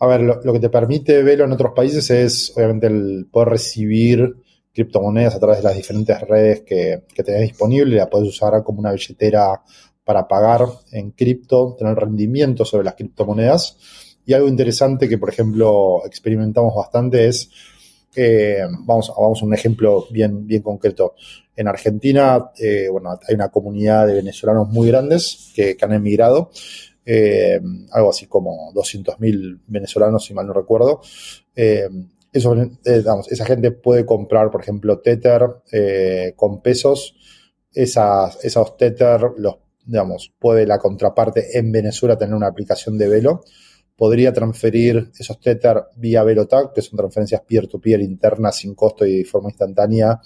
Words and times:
A 0.00 0.06
ver, 0.06 0.22
lo, 0.22 0.52
que 0.52 0.60
te 0.60 0.70
permite 0.70 1.22
Velo 1.22 1.44
en 1.44 1.52
otros 1.52 1.72
países 1.74 2.10
es 2.10 2.52
obviamente 2.56 2.86
el 2.86 3.28
poder 3.30 3.50
recibir 3.50 4.34
criptomonedas 4.72 5.34
a 5.34 5.40
través 5.40 5.58
de 5.58 5.64
las 5.64 5.76
diferentes 5.76 6.20
redes 6.22 6.62
que, 6.62 7.02
que 7.14 7.22
tenés 7.22 7.42
disponible. 7.42 7.96
La 7.96 8.08
puedes 8.08 8.28
usar 8.28 8.62
como 8.64 8.80
una 8.80 8.92
billetera 8.92 9.62
para 10.04 10.26
pagar 10.26 10.66
en 10.92 11.12
cripto, 11.12 11.76
tener 11.78 11.94
rendimiento 11.96 12.64
sobre 12.64 12.84
las 12.84 12.94
criptomonedas. 12.94 13.76
Y 14.24 14.32
algo 14.32 14.48
interesante 14.48 15.08
que, 15.08 15.18
por 15.18 15.28
ejemplo, 15.28 16.02
experimentamos 16.06 16.74
bastante 16.74 17.28
es, 17.28 17.50
eh, 18.16 18.60
vamos, 18.80 19.12
vamos 19.16 19.42
a 19.42 19.44
un 19.44 19.54
ejemplo 19.54 20.06
bien, 20.10 20.46
bien 20.46 20.62
concreto. 20.62 21.14
En 21.54 21.68
Argentina, 21.68 22.50
eh, 22.58 22.88
bueno, 22.90 23.10
hay 23.10 23.34
una 23.34 23.50
comunidad 23.50 24.06
de 24.06 24.14
venezolanos 24.14 24.68
muy 24.68 24.88
grandes 24.88 25.52
que, 25.54 25.76
han 25.80 25.92
emigrado, 25.92 26.50
eh, 27.04 27.60
algo 27.92 28.10
así 28.10 28.26
como 28.26 28.72
200.000 28.72 29.60
venezolanos, 29.66 30.24
si 30.24 30.34
mal 30.34 30.46
no 30.46 30.52
recuerdo. 30.52 31.00
Eso, 31.54 32.56
esa 32.84 33.44
gente 33.44 33.72
puede 33.72 34.06
comprar, 34.06 34.50
por 34.50 34.60
ejemplo, 34.60 35.00
Tether 35.00 35.62
con 36.36 36.62
pesos. 36.62 37.16
Esos 37.72 38.76
Tether 38.76 39.32
los 39.36 39.56
digamos, 39.84 40.32
puede 40.38 40.66
la 40.66 40.78
contraparte 40.78 41.58
en 41.58 41.72
Venezuela 41.72 42.16
tener 42.16 42.34
una 42.34 42.46
aplicación 42.46 42.96
de 42.96 43.08
Velo, 43.08 43.42
podría 43.96 44.32
transferir 44.32 45.10
esos 45.18 45.40
Tether 45.40 45.84
vía 45.96 46.22
VeloTag, 46.22 46.72
que 46.72 46.80
son 46.80 46.96
transferencias 46.96 47.42
peer-to-peer 47.42 48.00
internas 48.00 48.56
sin 48.56 48.74
costo 48.74 49.04
y 49.04 49.18
de 49.18 49.24
forma 49.24 49.50
instantánea 49.50 50.20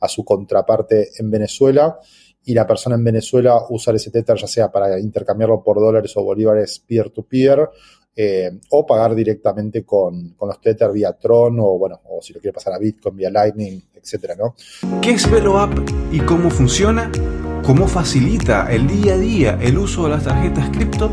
a 0.00 0.08
su 0.08 0.24
contraparte 0.24 1.10
en 1.18 1.30
Venezuela. 1.30 1.98
Y 2.44 2.54
la 2.54 2.66
persona 2.66 2.96
en 2.96 3.04
Venezuela 3.04 3.60
usar 3.68 3.94
ese 3.94 4.10
Tether 4.10 4.36
ya 4.36 4.46
sea 4.46 4.72
para 4.72 4.98
intercambiarlo 4.98 5.62
por 5.62 5.78
dólares 5.78 6.16
o 6.16 6.24
bolívares 6.24 6.78
peer-to-peer, 6.86 7.68
eh, 8.16 8.50
o 8.70 8.84
pagar 8.84 9.14
directamente 9.14 9.84
con, 9.84 10.34
los 10.40 10.60
Tether 10.60 10.90
vía 10.92 11.12
Tron 11.12 11.58
o 11.60 11.78
bueno, 11.78 12.00
o 12.08 12.20
si 12.20 12.32
lo 12.32 12.40
quiere 12.40 12.52
pasar 12.52 12.72
a 12.74 12.78
Bitcoin 12.78 13.16
vía 13.16 13.30
Lightning, 13.30 13.80
etcétera. 13.94 14.34
¿Qué 15.00 15.12
es 15.12 15.30
VeloApp 15.30 15.72
y 16.10 16.20
cómo 16.20 16.50
funciona? 16.50 17.10
¿Cómo 17.64 17.86
facilita 17.86 18.70
el 18.72 18.88
día 18.88 19.14
a 19.14 19.16
día 19.16 19.58
el 19.62 19.78
uso 19.78 20.04
de 20.04 20.10
las 20.10 20.24
tarjetas 20.24 20.68
cripto? 20.70 21.10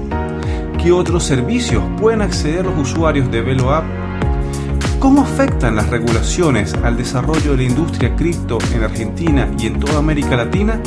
¿Qué 0.81 0.91
otros 0.91 1.23
servicios 1.23 1.83
pueden 1.99 2.21
acceder 2.21 2.65
los 2.65 2.77
usuarios 2.77 3.31
de 3.31 3.41
VeloApp? 3.41 3.85
¿Cómo 4.99 5.21
afectan 5.21 5.75
las 5.75 5.89
regulaciones 5.89 6.73
al 6.73 6.97
desarrollo 6.97 7.51
de 7.51 7.57
la 7.57 7.63
industria 7.63 8.15
cripto 8.15 8.57
en 8.73 8.83
Argentina 8.83 9.49
y 9.59 9.67
en 9.67 9.79
toda 9.79 9.99
América 9.99 10.35
Latina? 10.35 10.81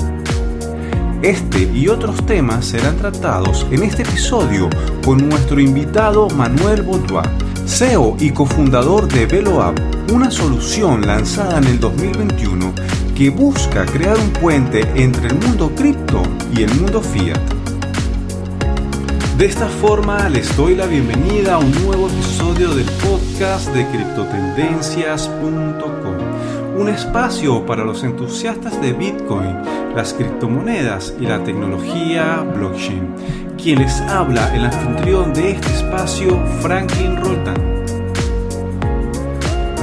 Este 1.23 1.65
y 1.65 1.89
otros 1.89 2.25
temas 2.25 2.65
serán 2.65 2.97
tratados 2.97 3.67
en 3.71 3.83
este 3.83 4.05
episodio 4.05 4.71
con 5.05 5.29
nuestro 5.29 5.61
invitado 5.61 6.31
Manuel 6.31 6.81
Botois, 6.81 7.29
CEO 7.67 8.17
y 8.19 8.31
cofundador 8.31 9.07
de 9.07 9.27
VeloApp, 9.27 9.79
una 10.13 10.31
solución 10.31 11.07
lanzada 11.07 11.59
en 11.59 11.65
el 11.65 11.79
2021 11.79 12.73
que 13.15 13.29
busca 13.29 13.85
crear 13.85 14.17
un 14.17 14.31
puente 14.31 14.81
entre 14.95 15.27
el 15.27 15.35
mundo 15.35 15.71
cripto 15.77 16.23
y 16.57 16.63
el 16.63 16.75
mundo 16.77 17.03
fiat. 17.03 17.39
De 19.37 19.45
esta 19.45 19.69
forma 19.69 20.27
les 20.31 20.57
doy 20.57 20.75
la 20.75 20.87
bienvenida 20.87 21.57
a 21.57 21.59
un 21.59 21.71
nuevo 21.85 22.09
episodio 22.09 22.75
del 22.75 22.87
podcast 22.87 23.69
de 23.75 23.87
criptotendencias.com, 23.89 26.20
un 26.77 26.89
espacio 26.89 27.67
para 27.67 27.85
los 27.85 28.05
entusiastas 28.05 28.81
de 28.81 28.93
Bitcoin, 28.93 29.57
las 29.95 30.15
criptomonedas 30.15 31.15
y 31.21 31.27
la 31.27 31.43
tecnología 31.45 32.45
blockchain. 32.57 33.09
Quien 33.63 33.81
les 33.81 34.01
habla, 34.03 34.55
el 34.55 34.65
anfitrión 34.65 35.35
de 35.35 35.53
este 35.53 35.75
espacio, 35.75 36.39
Franklin 36.61 37.17
Roldan. 37.17 37.85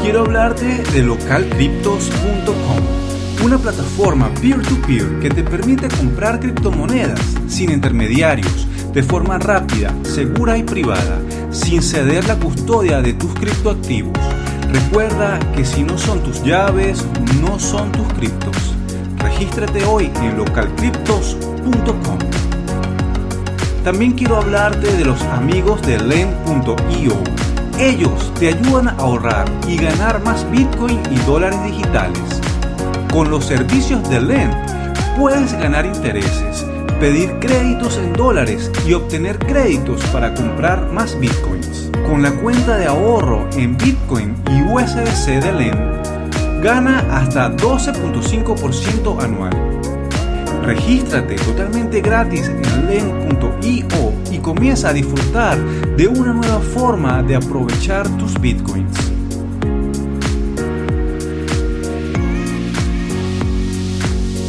Quiero 0.02 0.21
hablarte 0.21 0.83
de 0.93 1.03
localcryptos.com 1.03 3.08
una 3.43 3.58
plataforma 3.58 4.30
peer-to-peer 4.41 5.19
que 5.19 5.30
te 5.30 5.43
permite 5.43 5.87
comprar 5.89 6.39
criptomonedas 6.39 7.19
sin 7.48 7.71
intermediarios, 7.71 8.67
de 8.93 9.04
forma 9.04 9.37
rápida, 9.37 9.93
segura 10.04 10.58
y 10.58 10.64
privada, 10.64 11.19
sin 11.52 11.83
ceder 11.83 12.27
la 12.27 12.37
custodia 12.37 13.02
de 13.02 13.14
tus 13.14 13.33
criptoactivos. 13.36 14.17
Recuerda 14.72 15.39
que 15.55 15.66
si 15.66 15.83
no 15.83 15.98
son 15.98 16.22
tus 16.22 16.44
llaves, 16.44 17.05
no 17.42 17.60
son 17.60 17.92
tus 17.92 18.08
criptos. 18.14 18.76
Regístrate 19.17 19.83
hoy 19.86 20.11
en 20.22 20.38
localcryptos.com. 20.38 22.20
También 23.83 24.14
quiero 24.14 24.38
hablarte 24.38 24.92
de 24.95 25.05
los 25.05 25.22
amigos 25.23 25.82
de 25.83 26.00
Lend.io. 26.00 27.14
Ellos 27.80 28.33
te 28.39 28.50
ayudan 28.50 28.89
a 28.89 28.95
ahorrar 28.98 29.45
y 29.67 29.78
ganar 29.78 30.23
más 30.23 30.50
Bitcoin 30.52 30.99
y 31.11 31.16
dólares 31.26 31.64
digitales 31.64 32.42
con 33.17 33.32
los 33.32 33.45
servicios 33.45 34.08
de 34.10 34.22
Lend 34.22 34.54
puedes 35.17 35.52
ganar 35.54 35.88
intereses, 35.88 36.64
pedir 36.99 37.39
créditos 37.39 37.98
en 37.98 38.14
dólares 38.14 38.72
y 38.86 38.94
obtener 38.94 39.39
créditos 39.39 40.05
para 40.14 40.36
comprar 40.36 40.92
más 40.92 41.20
bitcoins. 41.20 41.56
Con 42.07 42.21
la 42.21 42.31
cuenta 42.31 42.77
de 42.77 42.85
ahorro 42.85 43.49
en 43.57 43.77
Bitcoin 43.77 44.33
y 44.49 44.61
USDC 44.61 45.43
de 45.43 45.51
Lend, 45.51 46.63
gana 46.63 46.99
hasta 47.11 47.51
12.5% 47.57 49.21
anual. 49.21 49.51
Regístrate 50.63 51.35
totalmente 51.35 51.99
gratis 51.99 52.47
en 52.47 52.87
lend.io 52.87 54.13
y 54.31 54.37
comienza 54.37 54.89
a 54.89 54.93
disfrutar 54.93 55.59
de 55.97 56.07
una 56.07 56.31
nueva 56.31 56.61
forma 56.61 57.21
de 57.23 57.35
aprovechar 57.35 58.07
tus 58.17 58.39
bitcoins. 58.39 58.97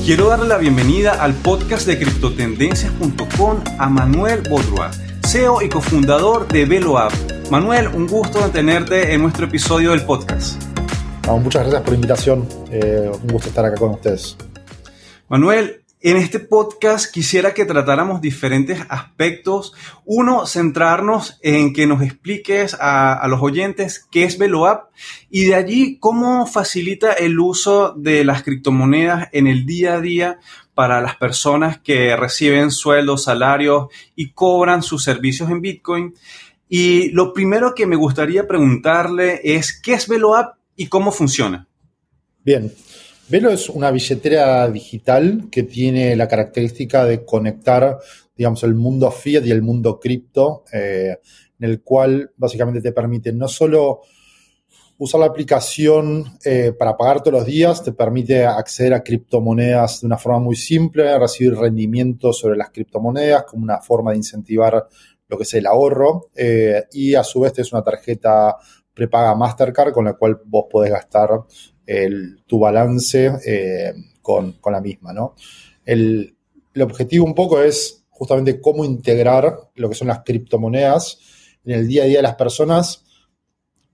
Quiero 0.05 0.29
darle 0.29 0.47
la 0.47 0.59
bienvenida 0.59 1.23
al 1.23 1.35
podcast 1.35 1.89
de 1.89 1.99
criptotendencias.com 1.99 3.59
a 3.79 3.89
Manuel 3.89 4.43
Bodroa, 4.49 4.93
CEO 5.27 5.61
y 5.61 5.69
cofundador 5.69 6.47
de 6.47 6.65
VeloApp. 6.65 7.38
Manuel, 7.51 7.89
un 7.89 8.07
gusto 8.07 8.41
tenerte 8.51 9.15
en 9.15 9.23
nuestro 9.23 9.47
episodio 9.47 9.93
del 9.93 10.03
podcast. 10.03 10.63
muchas 11.27 11.63
gracias 11.63 11.81
por 11.81 11.93
la 11.93 11.95
invitación. 11.95 12.47
Eh, 12.71 13.11
un 13.11 13.27
gusto 13.27 13.49
estar 13.49 13.65
acá 13.65 13.77
con 13.77 13.93
ustedes. 13.93 14.37
Manuel, 15.31 15.83
en 16.01 16.19
este 16.19 16.41
podcast 16.41 17.11
quisiera 17.11 17.55
que 17.55 17.65
tratáramos 17.65 18.21
diferentes 18.21 18.79
aspectos. 18.91 19.73
Uno, 20.05 20.47
centrarnos 20.47 21.39
en 21.43 21.73
que 21.73 21.87
nos 21.87 22.03
expliques 22.03 22.77
a, 22.79 23.27
los 23.29 23.43
oyentes 23.43 24.07
qué 24.11 24.25
es 24.25 24.37
VeloApp 24.37 24.91
y 25.31 25.47
de 25.47 25.55
allí 25.55 25.99
cómo 25.99 26.47
facilita 26.47 27.15
el 27.15 27.41
uso 27.41 27.95
de 27.97 28.25
las 28.25 28.43
criptomonedas 28.43 29.29
en 29.33 29.47
el 29.47 29.65
día 29.65 29.95
a 29.95 30.01
día 30.03 30.39
para 30.75 31.01
las 31.01 31.17
personas 31.17 31.79
que 31.79 32.15
reciben 32.15 32.71
sueldos, 32.71 33.25
salarios 33.25 33.89
y 34.15 34.33
cobran 34.33 34.83
sus 34.85 35.03
servicios 35.03 35.51
en 35.51 35.63
Bitcoin. 35.63 36.15
Y 36.69 37.11
lo 37.11 37.33
primero 37.33 37.75
que 37.75 37.87
me 37.87 37.97
gustaría 37.97 38.47
preguntarle 38.47 39.41
es 39.43 39.81
qué 39.81 39.95
es 39.95 40.07
VeloApp 40.07 40.57
y 40.77 40.87
cómo 40.87 41.13
funciona. 41.13 41.67
Bien, 42.45 42.73
Velo 43.29 43.51
es 43.51 43.69
una 43.69 43.91
billetera 43.91 44.69
digital 44.69 45.49
que 45.51 45.65
tiene 45.65 46.17
la 46.17 46.27
característica 46.27 47.05
de 47.05 47.27
conectar, 47.27 47.99
digamos, 48.35 48.63
el 48.63 48.75
mundo 48.75 49.11
fiat 49.11 49.45
y 49.45 49.51
el 49.51 49.61
mundo 49.61 50.01
cripto, 50.01 50.65
eh, 50.73 51.19
en 51.61 51.69
el 51.69 51.83
cual 51.83 52.31
básicamente 52.39 52.81
te 52.81 52.93
permite 52.93 53.31
no 53.33 53.47
solo 53.47 54.01
usar 54.97 55.21
la 55.21 55.27
aplicación 55.27 56.39
eh, 56.43 56.73
para 56.73 56.97
pagar 56.97 57.23
todos 57.23 57.41
los 57.41 57.47
días, 57.47 57.85
te 57.85 57.93
permite 57.93 58.47
acceder 58.47 58.95
a 58.95 59.03
criptomonedas 59.03 60.01
de 60.01 60.07
una 60.07 60.17
forma 60.17 60.41
muy 60.41 60.57
simple, 60.57 61.19
recibir 61.19 61.55
rendimientos 61.55 62.39
sobre 62.39 62.57
las 62.57 62.71
criptomonedas 62.71 63.45
como 63.45 63.63
una 63.63 63.79
forma 63.79 64.13
de 64.13 64.17
incentivar 64.17 64.89
lo 65.29 65.37
que 65.37 65.45
es 65.45 65.55
el 65.55 65.67
ahorro 65.67 66.31
eh, 66.35 66.85
y 66.93 67.15
a 67.15 67.23
su 67.23 67.41
vez 67.41 67.59
es 67.59 67.73
una 67.73 67.83
tarjeta 67.83 68.57
prepaga 68.99 69.35
Mastercard 69.37 69.93
con 69.93 70.07
la 70.07 70.15
cual 70.15 70.41
vos 70.45 70.67
podés 70.69 70.91
gastar 70.91 71.31
tu 72.47 72.59
balance 72.59 73.33
eh, 73.47 73.95
con, 74.21 74.59
la 74.71 74.81
misma, 74.81 75.13
¿no? 75.13 75.35
El, 75.85 76.35
objetivo 76.81 77.25
un 77.25 77.35
poco 77.35 77.61
es 77.63 78.05
justamente 78.11 78.61
cómo 78.61 78.85
integrar 78.85 79.57
lo 79.75 79.89
que 79.89 79.97
son 79.97 80.09
las 80.09 80.23
criptomonedas 80.25 81.19
en 81.65 81.73
el 81.73 81.89
día 81.89 82.03
a 82.05 82.07
día 82.07 82.19
de 82.19 82.23
las 82.23 82.37
personas, 82.37 83.05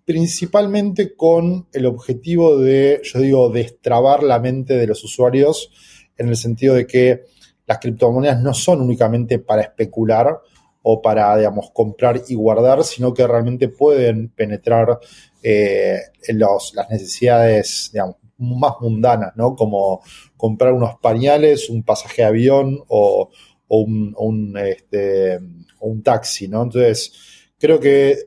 principalmente 0.04 1.14
con 1.14 1.66
el 1.72 1.86
objetivo 1.86 2.58
de, 2.58 3.00
yo 3.04 3.20
digo, 3.20 3.48
destrabar 3.48 4.22
la 4.22 4.38
mente 4.38 4.74
de 4.74 4.86
los 4.86 5.02
usuarios 5.02 5.70
en 6.18 6.28
el 6.28 6.36
sentido 6.36 6.74
de 6.74 6.86
que 6.86 7.22
las 7.66 7.78
criptomonedas 7.78 8.42
no 8.42 8.52
son 8.52 8.82
únicamente 8.82 9.38
para 9.38 9.62
especular 9.62 10.40
o 10.86 11.00
para, 11.00 11.34
digamos, 11.36 11.70
comprar 11.72 12.20
y 12.28 12.34
guardar, 12.34 12.84
sino 12.84 13.14
que 13.14 13.26
realmente 13.26 13.68
pueden 13.68 14.28
penetrar 14.28 14.98
eh, 15.42 15.98
las 16.28 16.90
necesidades, 16.90 17.88
digamos, 17.90 18.16
más 18.36 18.74
mundanas, 18.80 19.32
¿no? 19.34 19.56
Como 19.56 20.02
comprar 20.36 20.74
unos 20.74 20.96
pañales, 21.00 21.70
un 21.70 21.82
pasaje 21.84 22.20
de 22.22 22.28
avión 22.28 22.84
o, 22.88 23.30
un, 23.68 24.56
este, 24.58 25.40
un 25.80 26.02
taxi, 26.02 26.48
¿no? 26.48 26.64
Entonces, 26.64 27.12
creo 27.58 27.80
que 27.80 28.18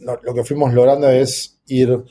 lo 0.00 0.34
que 0.34 0.44
fuimos 0.44 0.74
logrando 0.74 1.08
es 1.08 1.60
ir 1.66 2.04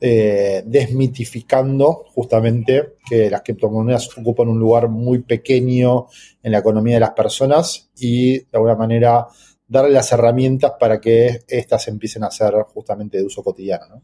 eh, 0.00 0.62
desmitificando 0.66 2.04
justamente 2.08 2.96
que 3.08 3.30
las 3.30 3.42
criptomonedas 3.42 4.10
ocupan 4.18 4.48
un 4.48 4.58
lugar 4.58 4.88
muy 4.88 5.20
pequeño 5.20 6.06
en 6.42 6.52
la 6.52 6.58
economía 6.58 6.94
de 6.94 7.00
las 7.00 7.12
personas 7.12 7.90
y 7.98 8.40
de 8.40 8.46
alguna 8.52 8.74
manera 8.74 9.26
darle 9.66 9.90
las 9.90 10.12
herramientas 10.12 10.72
para 10.78 11.00
que 11.00 11.40
éstas 11.48 11.88
empiecen 11.88 12.24
a 12.24 12.30
ser 12.30 12.54
justamente 12.74 13.18
de 13.18 13.24
uso 13.24 13.42
cotidiano. 13.42 14.02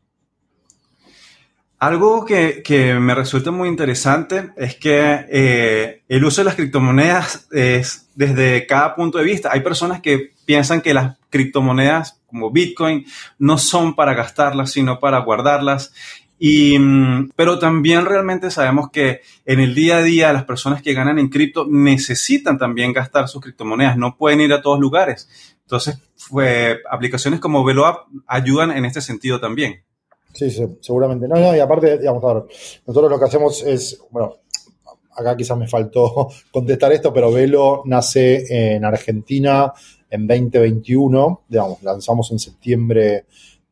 Algo 1.83 2.25
que, 2.25 2.63
me 3.01 3.13
resulta 3.13 3.51
muy 3.51 3.69
interesante 3.69 4.51
es 4.57 4.77
que 4.77 5.27
eh, 5.29 6.03
el 6.09 6.25
uso 6.25 6.41
de 6.41 6.45
las 6.45 6.55
criptomonedas 6.55 7.49
es 7.51 8.09
desde 8.15 8.67
cada 8.67 8.95
punto 8.95 9.19
de 9.19 9.25
vista. 9.25 9.51
Hay 9.53 9.61
personas 9.61 10.01
que 10.01 10.31
piensan 10.47 10.81
que 10.81 10.95
las 10.95 11.19
criptomonedas 11.29 12.22
como 12.33 12.51
Bitcoin 12.51 13.07
no 13.39 13.59
son 13.59 13.95
para 13.95 14.15
gastarlas, 14.15 14.73
sino 14.73 14.99
para 14.99 15.21
guardarlas. 15.21 15.93
Y, 16.39 16.77
mm, 16.77 17.31
pero 17.37 17.61
también 17.61 18.05
realmente 18.05 18.51
sabemos 18.51 18.91
que 18.91 19.21
en 19.47 19.61
el 19.61 19.77
día 19.77 19.99
a 19.99 20.03
día 20.03 20.33
las 20.33 20.45
personas 20.45 20.83
que 20.83 20.95
ganan 20.95 21.21
en 21.21 21.29
cripto 21.29 21.67
necesitan 21.69 22.59
también 22.59 22.93
gastar 22.93 23.29
sus 23.29 23.41
criptomonedas, 23.41 23.97
no 23.97 24.17
pueden 24.17 24.41
ir 24.41 24.53
a 24.53 24.61
todos 24.61 24.81
lugares. 24.81 25.29
Entonces, 25.61 25.99
fue, 26.17 26.81
aplicaciones 26.91 27.39
como 27.39 27.63
VeloApp 27.63 28.09
ayudan 28.27 28.73
en 28.73 28.85
este 28.87 29.01
sentido 29.01 29.39
también. 29.39 29.85
Sí, 30.35 30.51
sí, 30.51 30.67
seguramente. 30.81 31.29
No, 31.29 31.37
no, 31.37 31.55
y 31.55 31.61
aparte, 31.61 31.99
digamos, 31.99 32.25
a 32.25 32.35
ver, 32.35 32.43
nosotros 32.87 33.11
lo 33.11 33.19
que 33.19 33.25
hacemos 33.27 33.63
es, 33.63 34.03
bueno, 34.11 34.39
acá 35.17 35.37
quizás 35.37 35.57
me 35.57 35.69
faltó 35.69 36.29
contestar 36.51 36.93
esto, 36.93 37.13
pero 37.13 37.31
Velo 37.31 37.83
nace 37.85 38.75
en 38.75 38.85
Argentina 38.85 39.73
en 40.13 40.27
2021, 40.27 41.45
digamos, 41.49 41.83
lanzamos 41.83 42.31
en 42.33 42.39
septiembre 42.39 43.25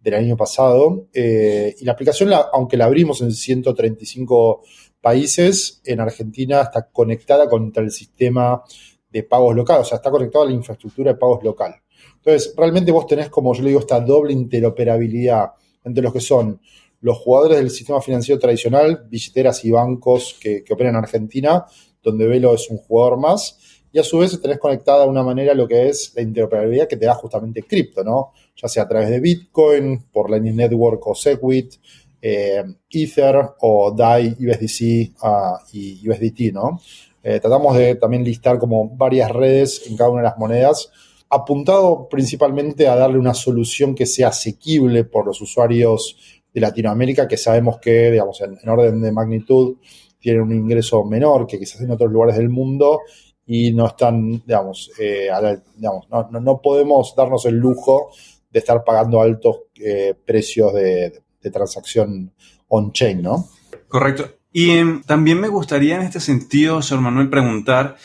del 0.03 0.15
año 0.15 0.39
pasado, 0.39 1.09
eh, 1.13 1.77
y 1.79 1.85
la 1.85 1.93
aplicación, 1.93 2.33
aunque 2.55 2.79
la 2.79 2.87
abrimos 2.87 3.21
en 3.21 3.31
135 3.31 4.63
países, 5.03 5.83
en 5.85 6.01
Argentina 6.01 6.63
está 6.63 6.89
conectada 6.91 7.47
contra 7.47 7.83
el 7.83 7.91
sistema 7.91 8.63
de 9.11 9.23
pagos 9.23 9.55
local, 9.55 9.83
o 9.83 9.85
sea, 9.85 9.97
está 9.97 10.11
conectada 10.11 10.47
a 10.47 10.49
la 10.49 10.55
infraestructura 10.55 11.13
de 11.13 11.19
pagos 11.19 11.45
local. 11.45 11.75
Entonces, 12.17 12.55
realmente 12.57 12.91
vos 12.91 13.07
tenés, 13.07 13.29
como 13.29 13.53
yo 13.53 13.63
le 13.63 13.69
digo, 13.69 13.81
esta 13.81 14.01
doble 14.01 14.33
interoperabilidad 14.33 15.51
entre 15.85 16.03
los 16.03 16.11
que 16.11 16.21
son 16.21 16.59
los 17.03 17.19
jugadores 17.19 17.59
del 17.59 17.69
sistema 17.69 18.01
financiero 18.01 18.41
tradicional, 18.41 19.05
billeteras 19.11 19.63
y 19.67 19.71
bancos 19.71 20.39
que, 20.41 20.65
que 20.65 20.73
operan 20.73 20.95
en 20.95 21.03
Argentina, 21.03 21.67
donde 22.03 22.27
Velo 22.27 22.55
es 22.55 22.71
un 22.71 22.79
jugador 22.79 23.19
más, 23.19 23.59
y 23.93 23.99
a 23.99 24.05
su 24.05 24.19
vez 24.19 24.41
tenés 24.41 24.59
conectada 24.59 25.05
de 25.05 25.09
una 25.09 25.23
manera 25.23 25.55
lo 25.55 25.67
que 25.67 25.89
es 25.89 26.13
la 26.15 26.23
interoperabilidad 26.23 26.89
que 26.89 26.97
te 26.97 27.07
da 27.07 27.15
justamente 27.15 27.63
cripto, 27.63 28.05
¿no? 28.05 28.33
Ya 28.57 28.69
sea 28.69 28.85
a 28.85 28.89
través 28.89 29.11
de 29.11 29.21
Bitcoin, 29.21 30.05
por 30.13 30.31
Lightning 30.31 30.57
Network 30.57 31.05
o 31.07 31.15
Segwit, 31.15 31.75
eh, 32.23 32.63
Ether 32.89 33.37
o 33.61 33.93
DAI, 33.93 34.37
USDC 34.39 35.13
ah, 35.23 35.59
y 35.73 36.09
USDT, 36.09 36.53
¿no? 36.53 36.81
Eh, 37.23 37.41
tratamos 37.41 37.77
de 37.77 37.97
también 37.97 38.25
listar 38.25 38.59
como 38.59 38.89
varias 38.91 39.31
redes 39.31 39.83
en 39.89 39.97
cada 39.97 40.11
una 40.11 40.23
de 40.23 40.29
las 40.29 40.39
monedas, 40.39 40.91
apuntado 41.29 42.09
principalmente 42.09 42.89
a 42.89 42.97
darle 42.97 43.19
una 43.19 43.35
solución 43.35 43.95
que 43.95 44.07
sea 44.07 44.29
asequible 44.29 45.05
por 45.05 45.27
los 45.27 45.41
usuarios 45.41 46.17
de 46.53 46.61
Latinoamérica, 46.61 47.29
que 47.29 47.37
sabemos 47.37 47.79
que, 47.79 48.11
digamos, 48.11 48.41
en 48.41 48.69
orden 48.69 49.01
de 49.01 49.13
magnitud 49.13 49.77
tienen 50.19 50.43
un 50.43 50.53
ingreso 50.53 51.05
menor 51.05 51.47
que 51.47 51.59
quizás 51.59 51.81
en 51.81 51.91
otros 51.91 52.11
lugares 52.11 52.37
del 52.37 52.49
mundo 52.49 53.01
y 53.53 53.73
no 53.73 53.89
están, 53.89 54.45
digamos, 54.47 54.93
eh, 54.97 55.29
digamos 55.75 56.07
no, 56.09 56.61
podemos 56.63 57.15
darnos 57.17 57.45
el 57.47 57.57
lujo 57.57 58.13
de 58.49 58.61
estar 58.61 58.85
pagando 58.85 59.21
altos 59.21 59.63
eh, 59.75 60.15
precios 60.25 60.73
de, 60.73 61.21
transacción 61.53 62.33
on-chain, 62.69 63.21
¿no? 63.21 63.49
Correcto. 63.89 64.31
Y 64.53 64.71
em, 64.71 65.03
también 65.03 65.41
me 65.41 65.49
gustaría 65.49 65.97
en 65.97 66.03
este 66.03 66.21
sentido, 66.21 66.81
señor 66.81 67.03
Manuel, 67.03 67.29
preguntar, 67.29 67.97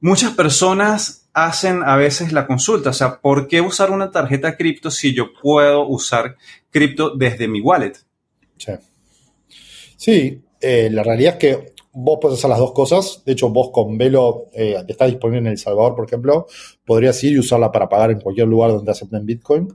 muchas 0.00 0.32
personas 0.32 1.28
hacen 1.32 1.84
a 1.84 1.94
veces 1.94 2.32
la 2.32 2.48
consulta, 2.48 2.90
o 2.90 2.92
sea, 2.92 3.20
¿por 3.20 3.46
qué 3.46 3.60
usar 3.60 3.92
una 3.92 4.10
tarjeta 4.10 4.56
cripto 4.56 4.90
si 4.90 5.14
yo 5.14 5.26
puedo 5.40 5.86
usar 5.86 6.36
cripto 6.70 7.10
desde 7.10 7.46
mi 7.46 7.60
wallet? 7.60 7.92
Sí, 8.56 8.72
sí 9.96 10.42
eh, 10.60 10.88
la 10.90 11.04
realidad 11.04 11.34
es 11.34 11.38
que 11.38 11.77
vos 12.00 12.18
podés 12.20 12.38
hacer 12.38 12.50
las 12.50 12.60
dos 12.60 12.72
cosas. 12.72 13.22
De 13.24 13.32
hecho, 13.32 13.50
vos 13.50 13.70
con 13.72 13.98
Velo, 13.98 14.50
eh, 14.52 14.76
que 14.86 14.92
está 14.92 15.06
disponible 15.06 15.40
en 15.40 15.46
El 15.48 15.58
Salvador, 15.58 15.96
por 15.96 16.06
ejemplo, 16.06 16.46
podrías 16.84 17.22
ir 17.24 17.32
y 17.32 17.38
usarla 17.40 17.72
para 17.72 17.88
pagar 17.88 18.12
en 18.12 18.20
cualquier 18.20 18.46
lugar 18.46 18.70
donde 18.70 18.92
acepten 18.92 19.26
Bitcoin. 19.26 19.68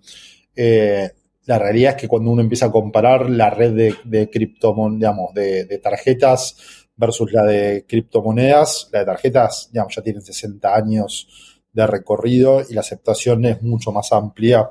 Eh, 0.56 1.10
la 1.46 1.60
realidad 1.60 1.96
es 1.96 2.02
que 2.02 2.08
cuando 2.08 2.32
uno 2.32 2.42
empieza 2.42 2.68
a 2.68 2.72
comparar 2.72 3.30
la 3.30 3.50
red 3.50 3.74
de, 3.74 3.96
de 4.06 4.30
digamos, 4.32 5.34
de, 5.34 5.80
tarjetas 5.84 6.88
versus 6.96 7.34
la 7.34 7.44
de 7.44 7.86
criptomonedas, 7.86 8.90
la 8.94 9.00
de 9.00 9.06
tarjetas, 9.06 9.70
digamos, 9.74 9.94
ya 9.94 10.02
tiene 10.02 10.22
60 10.22 10.74
años 10.74 11.28
de 11.74 11.86
recorrido 11.88 12.62
y 12.70 12.74
la 12.74 12.82
aceptación 12.82 13.44
es 13.44 13.62
mucho 13.62 13.92
más 13.92 14.14
amplia 14.14 14.70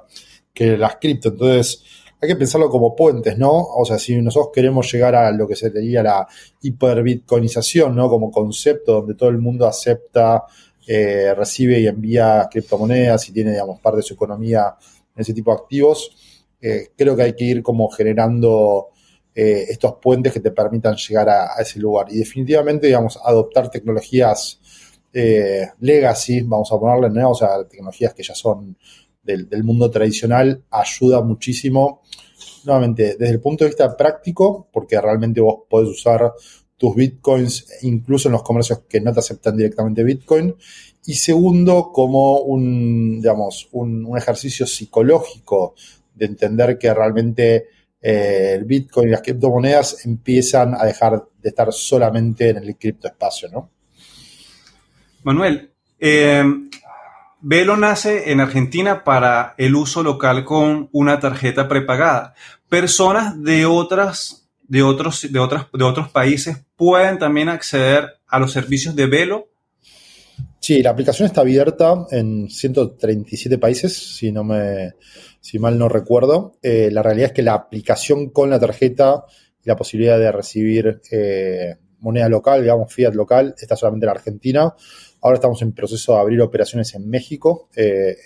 que 0.54 0.78
las 0.78 0.96
cripto. 0.96 1.28
Entonces, 1.28 1.84
hay 2.22 2.28
que 2.28 2.36
pensarlo 2.36 2.70
como 2.70 2.94
puentes, 2.94 3.36
¿no? 3.36 3.50
O 3.50 3.84
sea, 3.84 3.98
si 3.98 4.22
nosotros 4.22 4.52
queremos 4.54 4.90
llegar 4.92 5.16
a 5.16 5.32
lo 5.32 5.48
que 5.48 5.56
sería 5.56 6.04
la 6.04 6.28
hiperbitcoinización, 6.60 7.96
¿no? 7.96 8.08
Como 8.08 8.30
concepto 8.30 8.92
donde 8.92 9.14
todo 9.16 9.28
el 9.28 9.38
mundo 9.38 9.66
acepta, 9.66 10.44
eh, 10.86 11.34
recibe 11.34 11.80
y 11.80 11.88
envía 11.88 12.48
criptomonedas 12.48 13.28
y 13.28 13.32
tiene, 13.32 13.50
digamos, 13.50 13.80
parte 13.80 13.96
de 13.96 14.02
su 14.04 14.14
economía 14.14 14.76
en 15.16 15.20
ese 15.20 15.34
tipo 15.34 15.50
de 15.50 15.56
activos, 15.62 16.16
eh, 16.60 16.90
creo 16.96 17.16
que 17.16 17.22
hay 17.24 17.32
que 17.34 17.44
ir 17.44 17.60
como 17.60 17.88
generando 17.90 18.90
eh, 19.34 19.64
estos 19.68 19.94
puentes 20.00 20.32
que 20.32 20.38
te 20.38 20.52
permitan 20.52 20.94
llegar 20.94 21.28
a, 21.28 21.54
ese 21.60 21.80
lugar. 21.80 22.06
Y 22.08 22.18
definitivamente, 22.18 22.86
digamos, 22.86 23.18
adoptar 23.24 23.68
tecnologías 23.68 24.60
legacy, 25.80 26.40
vamos 26.40 26.72
a 26.72 26.78
ponerle, 26.78 27.10
¿no? 27.10 27.32
O 27.32 27.34
sea, 27.34 27.62
tecnologías 27.64 28.14
que 28.14 28.22
ya 28.22 28.34
son 28.34 28.78
del, 29.22 29.64
mundo 29.64 29.90
tradicional 29.90 30.62
ayuda 30.70 31.22
muchísimo, 31.22 32.02
nuevamente, 32.64 33.16
desde 33.18 33.34
el 33.34 33.40
punto 33.40 33.64
de 33.64 33.70
vista 33.70 33.96
práctico, 33.96 34.68
porque 34.72 35.00
realmente 35.00 35.40
vos 35.40 35.60
podés 35.68 35.88
usar 35.88 36.32
tus 36.76 36.96
bitcoins 36.96 37.66
incluso 37.82 38.28
en 38.28 38.32
los 38.32 38.42
comercios 38.42 38.80
que 38.88 39.00
no 39.00 39.12
te 39.12 39.20
aceptan 39.20 39.56
directamente 39.56 40.02
bitcoin. 40.02 40.54
Y 41.04 41.14
segundo, 41.14 41.90
como 41.92 42.40
un, 42.40 43.20
digamos, 43.20 43.68
un, 43.72 44.16
ejercicio 44.16 44.66
psicológico 44.66 45.74
de 46.14 46.26
entender 46.26 46.78
que 46.78 46.92
realmente 46.92 47.68
eh, 48.00 48.54
el 48.56 48.64
bitcoin 48.64 49.08
y 49.08 49.12
las 49.12 49.22
criptomonedas 49.22 50.04
empiezan 50.06 50.74
a 50.74 50.84
dejar 50.84 51.24
de 51.40 51.48
estar 51.48 51.72
solamente 51.72 52.50
en 52.50 52.58
el 52.58 52.76
criptoespacio, 52.76 53.48
¿no? 53.50 53.70
Manuel, 55.22 55.72
eh, 55.98 56.42
Velo 57.44 57.76
nace 57.76 58.30
en 58.30 58.40
Argentina 58.40 59.02
para 59.02 59.56
el 59.58 59.74
uso 59.74 60.04
local 60.04 60.44
con 60.44 60.88
una 60.92 61.18
tarjeta 61.18 61.66
prepagada. 61.66 62.34
Personas 62.68 63.42
de 63.42 63.66
otras, 63.66 64.48
de 64.62 64.84
otros, 64.84 65.26
de 65.28 65.40
otras, 65.40 65.66
de 65.72 65.84
otros 65.84 66.08
países 66.08 66.64
pueden 66.76 67.18
también 67.18 67.48
acceder 67.48 68.20
a 68.28 68.38
los 68.38 68.52
servicios 68.52 68.94
de 68.94 69.06
Velo. 69.06 69.48
Sí, 70.60 70.84
la 70.84 70.90
aplicación 70.90 71.26
está 71.26 71.40
abierta 71.40 72.06
en 72.12 72.48
137 72.48 73.58
países, 73.58 74.16
si 74.16 74.30
no 74.30 74.44
me, 74.44 74.92
si 75.40 75.58
mal 75.58 75.76
no 75.76 75.88
recuerdo. 75.88 76.58
Eh, 76.62 76.90
la 76.92 77.02
realidad 77.02 77.30
es 77.30 77.32
que 77.32 77.42
la 77.42 77.54
aplicación 77.54 78.30
con 78.30 78.50
la 78.50 78.60
tarjeta 78.60 79.24
y 79.64 79.68
la 79.68 79.74
posibilidad 79.74 80.16
de 80.16 80.30
recibir 80.30 81.00
eh, 81.10 81.74
moneda 81.98 82.28
local, 82.28 82.62
digamos, 82.62 82.94
fiat 82.94 83.14
local, 83.14 83.56
está 83.58 83.74
solamente 83.74 84.06
en 84.06 84.10
Argentina. 84.10 84.74
Ahora 85.22 85.36
estamos 85.36 85.62
en 85.62 85.70
proceso 85.70 86.14
de 86.14 86.18
abrir 86.18 86.40
operaciones 86.40 86.96
en 86.96 87.08
México. 87.08 87.68
Eh, 87.76 88.16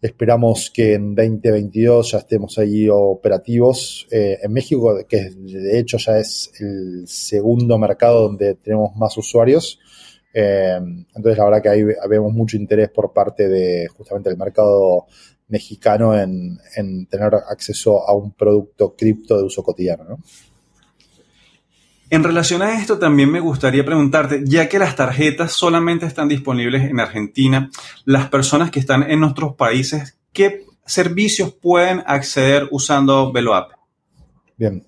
esperamos 0.00 0.70
que 0.70 0.94
en 0.94 1.14
2022 1.14 2.12
ya 2.12 2.18
estemos 2.18 2.56
ahí 2.56 2.88
operativos 2.90 4.08
eh, 4.10 4.38
en 4.42 4.52
México, 4.54 4.98
que 5.06 5.28
de 5.28 5.78
hecho 5.78 5.98
ya 5.98 6.18
es 6.18 6.50
el 6.60 7.06
segundo 7.06 7.76
mercado 7.76 8.22
donde 8.22 8.54
tenemos 8.54 8.96
más 8.96 9.18
usuarios. 9.18 9.78
Eh, 10.32 10.80
entonces, 11.14 11.36
la 11.36 11.44
verdad 11.44 11.62
que 11.62 11.68
ahí 11.68 11.84
vemos 12.08 12.32
mucho 12.32 12.56
interés 12.56 12.88
por 12.88 13.12
parte 13.12 13.46
de 13.50 13.86
justamente 13.88 14.30
el 14.30 14.38
mercado 14.38 15.04
mexicano 15.48 16.18
en, 16.18 16.58
en 16.74 17.04
tener 17.04 17.34
acceso 17.34 18.08
a 18.08 18.14
un 18.14 18.32
producto 18.32 18.96
cripto 18.96 19.36
de 19.36 19.44
uso 19.44 19.62
cotidiano. 19.62 20.04
¿no? 20.04 20.18
En 22.12 22.22
relación 22.22 22.60
a 22.60 22.78
esto, 22.78 22.98
también 22.98 23.30
me 23.30 23.40
gustaría 23.40 23.86
preguntarte, 23.86 24.42
ya 24.44 24.68
que 24.68 24.78
las 24.78 24.96
tarjetas 24.96 25.52
solamente 25.52 26.04
están 26.04 26.28
disponibles 26.28 26.82
en 26.82 27.00
Argentina, 27.00 27.70
las 28.04 28.28
personas 28.28 28.70
que 28.70 28.80
están 28.80 29.10
en 29.10 29.18
nuestros 29.18 29.54
países, 29.54 30.18
¿qué 30.30 30.66
servicios 30.84 31.54
pueden 31.54 32.02
acceder 32.04 32.68
usando 32.70 33.32
VeloApp? 33.32 33.72
Bien. 34.58 34.86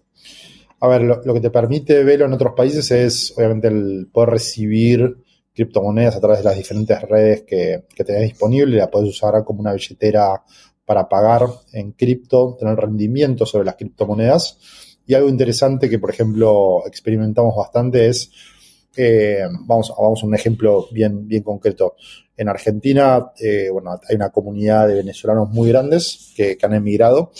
A 0.80 0.86
ver, 0.86 1.00
lo, 1.00 1.32
que 1.32 1.40
te 1.40 1.48
permite 1.48 2.04
Velo 2.04 2.26
en 2.26 2.34
otros 2.34 2.52
países 2.54 2.90
es 2.90 3.32
obviamente 3.38 3.68
el 3.68 4.06
poder 4.12 4.28
recibir 4.28 5.16
criptomonedas 5.54 6.16
a 6.16 6.20
través 6.20 6.40
de 6.40 6.44
las 6.44 6.58
diferentes 6.58 7.00
redes 7.00 7.44
que, 7.44 7.84
que 7.94 8.04
tenés 8.04 8.24
disponibles. 8.24 8.78
La 8.78 8.90
puedes 8.90 9.08
usar 9.08 9.42
como 9.44 9.60
una 9.60 9.72
billetera 9.72 10.42
para 10.84 11.08
pagar 11.08 11.46
en 11.72 11.92
cripto, 11.92 12.54
tener 12.60 12.76
rendimiento 12.76 13.46
sobre 13.46 13.64
las 13.64 13.76
criptomonedas. 13.76 14.58
Y 15.06 15.14
algo 15.14 15.28
interesante 15.28 15.88
que, 15.88 15.98
por 15.98 16.10
ejemplo, 16.10 16.82
experimentamos 16.86 17.54
bastante 17.56 18.08
es, 18.08 18.30
eh, 18.96 19.42
vamos, 19.66 19.92
vamos 19.96 20.22
a 20.22 20.26
un 20.26 20.34
ejemplo 20.34 20.86
bien, 20.92 21.26
bien 21.26 21.42
concreto. 21.42 21.96
En 22.36 22.48
Argentina, 22.48 23.32
eh, 23.38 23.68
bueno, 23.70 23.98
hay 24.08 24.16
una 24.16 24.30
comunidad 24.30 24.88
de 24.88 24.94
venezolanos 24.94 25.50
muy 25.50 25.68
grandes 25.68 26.32
que, 26.36 26.56
han 26.62 26.74
emigrado, 26.74 27.32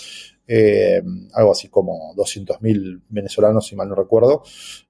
eh, 0.47 1.01
algo 1.33 1.51
así 1.51 1.69
como 1.69 2.13
200.000 2.15 3.01
venezolanos, 3.09 3.67
si 3.67 3.75
mal 3.75 3.89
no 3.89 3.95
recuerdo. 3.95 4.43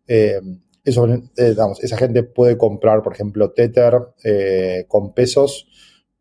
eso, 0.05 1.07
esa 1.35 1.97
gente 1.97 2.23
puede 2.23 2.57
comprar, 2.57 3.01
por 3.01 3.13
ejemplo, 3.13 3.51
Tether 3.51 4.85
con 4.87 5.13
pesos. 5.13 5.67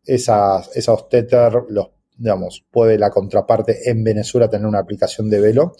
Esas, 0.03 0.75
esos 0.75 1.09
Tether 1.09 1.63
los 1.69 1.89
digamos, 2.17 2.65
puede 2.71 2.97
la 2.97 3.09
contraparte 3.09 3.89
en 3.89 4.03
Venezuela 4.03 4.49
tener 4.49 4.67
una 4.67 4.79
aplicación 4.79 5.29
de 5.29 5.41
Velo, 5.41 5.75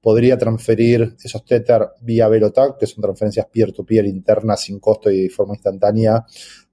podría 0.00 0.38
transferir 0.38 1.16
esos 1.22 1.44
Tether 1.44 1.90
vía 2.00 2.28
VeloTag, 2.28 2.78
que 2.78 2.86
son 2.86 3.02
transferencias 3.02 3.46
peer-to-peer 3.46 4.06
internas 4.06 4.62
sin 4.62 4.78
costo 4.78 5.10
y 5.10 5.22
de 5.22 5.30
forma 5.30 5.54
instantánea 5.54 6.24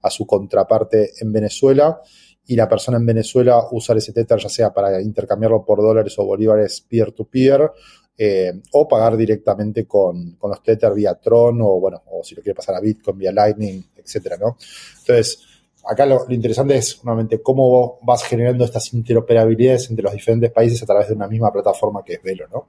a 0.01 0.09
su 0.09 0.25
contraparte 0.25 1.11
en 1.19 1.31
Venezuela, 1.31 1.99
y 2.47 2.55
la 2.55 2.69
persona 2.69 2.97
en 2.97 3.05
Venezuela 3.05 3.59
usar 3.71 3.97
ese 3.97 4.13
Tether 4.13 4.39
ya 4.39 4.49
sea 4.49 4.73
para 4.73 5.01
intercambiarlo 5.01 5.65
por 5.65 5.81
dólares 5.81 6.13
o 6.19 6.25
bolívares 6.25 6.81
peer-to-peer, 6.81 7.71
eh, 8.17 8.53
o 8.71 8.87
pagar 8.87 9.17
directamente 9.17 9.85
con, 9.85 10.35
con, 10.35 10.49
los 10.49 10.63
Tether 10.63 10.93
vía 10.93 11.15
Tron, 11.15 11.59
o 11.61 11.79
bueno, 11.79 12.03
o 12.05 12.23
si 12.23 12.35
lo 12.35 12.41
quiere 12.41 12.55
pasar 12.55 12.75
a 12.75 12.79
Bitcoin 12.79 13.17
vía 13.17 13.31
Lightning, 13.31 13.83
etcétera, 13.97 14.37
¿no? 14.37 14.57
Entonces, 14.99 15.39
acá 15.85 16.05
lo, 16.05 16.25
interesante 16.29 16.75
es 16.75 17.03
nuevamente 17.03 17.41
cómo 17.41 17.99
vas 18.01 18.23
generando 18.23 18.65
estas 18.65 18.93
interoperabilidades 18.93 19.89
entre 19.89 20.03
los 20.03 20.13
diferentes 20.13 20.51
países 20.51 20.81
a 20.81 20.85
través 20.85 21.07
de 21.07 21.13
una 21.13 21.27
misma 21.27 21.51
plataforma 21.51 22.03
que 22.03 22.13
es 22.13 22.23
Velo, 22.23 22.47
¿no? 22.51 22.67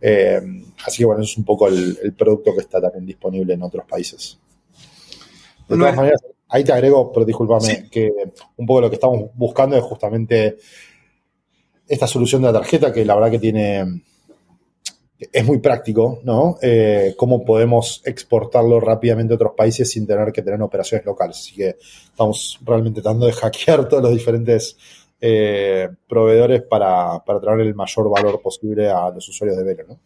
Eh, 0.00 0.40
así 0.84 0.98
que 0.98 1.04
bueno, 1.04 1.22
eso 1.22 1.32
es 1.32 1.38
un 1.38 1.44
poco 1.44 1.68
el, 1.68 2.14
producto 2.16 2.54
que 2.54 2.60
está 2.60 2.80
también 2.80 3.06
disponible 3.06 3.54
en 3.54 3.62
otros 3.62 3.84
países. 3.86 4.38
De 5.68 5.76
todas 5.76 5.96
maneras, 5.96 6.22
ahí 6.48 6.64
te 6.64 6.72
agrego, 6.72 7.12
pero 7.12 7.26
discúlpame, 7.26 7.88
que 7.90 8.10
un 8.56 8.66
poco 8.66 8.80
lo 8.82 8.88
que 8.88 8.94
estamos 8.94 9.30
buscando 9.34 9.76
es 9.76 9.82
justamente 9.82 10.56
esta 11.88 12.06
solución 12.06 12.42
de 12.42 12.48
la 12.48 12.54
tarjeta 12.54 12.92
que 12.92 13.04
la 13.04 13.14
verdad 13.14 13.30
que 13.30 13.38
tiene 13.38 14.02
es 15.18 15.44
muy 15.44 15.58
práctico, 15.58 16.20
¿no? 16.24 16.58
Eh, 16.60 17.14
cómo 17.16 17.44
podemos 17.44 18.02
exportarlo 18.04 18.80
rápidamente 18.80 19.34
a 19.34 19.36
otros 19.36 19.52
países 19.56 19.90
sin 19.90 20.06
tener 20.06 20.32
que 20.32 20.42
tener 20.42 20.60
operaciones 20.60 21.06
locales. 21.06 21.38
Así 21.38 21.54
que 21.54 21.76
estamos 22.04 22.58
realmente 22.64 23.00
tratando 23.00 23.26
de 23.26 23.32
hackear 23.32 23.88
todos 23.88 24.02
los 24.02 24.12
diferentes 24.12 24.76
eh, 25.20 25.88
proveedores 26.08 26.62
para, 26.62 27.20
para, 27.24 27.40
traer 27.40 27.60
el 27.60 27.74
mayor 27.74 28.10
valor 28.10 28.40
posible 28.42 28.90
a 28.90 29.10
los 29.10 29.26
usuarios 29.28 29.56
de 29.56 29.64
Velo, 29.64 29.84
¿no? 29.88 30.00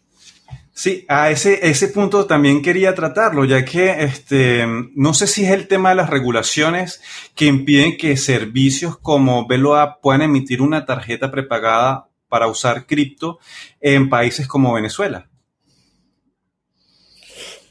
Sí, 0.73 1.05
a 1.09 1.31
ese, 1.31 1.69
ese 1.69 1.88
punto 1.88 2.26
también 2.26 2.62
quería 2.62 2.95
tratarlo, 2.95 3.45
ya 3.45 3.64
que 3.64 4.02
este, 4.05 4.64
no 4.95 5.12
sé 5.12 5.26
si 5.26 5.45
es 5.45 5.50
el 5.50 5.67
tema 5.67 5.90
de 5.90 5.97
las 5.97 6.09
regulaciones 6.09 7.02
que 7.35 7.47
impiden 7.47 7.99
que 7.99 8.17
servicios 8.17 8.97
como 8.97 9.47
Velo 9.47 9.75
App 9.75 10.00
puedan 10.00 10.23
emitir 10.23 10.62
una 10.62 10.87
tarjeta 10.87 11.31
prepagada 11.31 12.10
para 12.31 12.47
usar 12.47 12.87
cripto 12.87 13.39
en 13.81 14.09
países 14.09 14.49
como 14.49 14.73
Venezuela? 14.73 15.29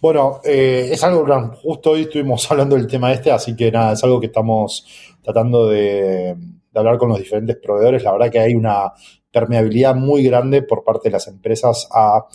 Bueno, 0.01 0.39
eh, 0.46 0.89
es 0.92 1.04
algo 1.04 1.25
que 1.25 1.58
justo 1.62 1.92
hoy 1.92 2.01
estuvimos 2.01 2.50
hablando 2.51 2.75
del 2.75 2.88
tema 2.88 3.12
este, 3.12 3.32
así 3.32 3.56
que 3.56 3.72
nada, 3.72 3.94
es 3.94 4.04
algo 4.04 4.20
que 4.20 4.28
estamos 4.28 4.86
tratando 5.22 5.68
de, 5.68 6.36
hablar 6.74 6.98
con 6.98 7.10
los 7.10 7.18
diferentes 7.18 7.58
proveedores. 7.58 8.04
La 8.04 8.12
verdad 8.12 8.32
que 8.32 8.39
hay 8.39 8.56
una 8.56 8.94
permeabilidad 9.32 9.96
muy 9.96 10.24
grande 10.24 10.62
por 10.62 10.84
parte 10.84 11.10
de 11.10 11.13
las 11.13 11.28
empresas 11.28 11.88
a 11.92 12.25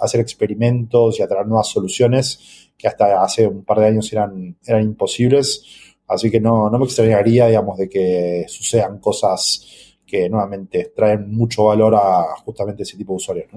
hacer 0.00 0.20
experimentos 0.20 1.18
y 1.18 1.22
a 1.22 1.28
traer 1.28 1.46
nuevas 1.46 1.68
soluciones 1.68 2.70
que 2.78 2.88
hasta 2.88 3.22
hace 3.22 3.46
un 3.46 3.64
par 3.64 3.80
de 3.80 3.86
años 3.86 4.12
eran, 4.12 4.56
eran 4.64 4.82
imposibles. 4.82 5.64
Así 6.06 6.30
que 6.30 6.40
no, 6.40 6.70
no 6.70 6.78
me 6.78 6.84
extrañaría, 6.84 7.46
digamos, 7.46 7.78
de 7.78 7.88
que 7.88 8.44
sucedan 8.48 8.98
cosas 8.98 9.89
que 10.10 10.28
nuevamente 10.28 10.92
traen 10.94 11.30
mucho 11.30 11.64
valor 11.64 11.94
a 11.94 12.36
justamente 12.44 12.82
ese 12.82 12.96
tipo 12.96 13.12
de 13.12 13.16
usuarios. 13.16 13.48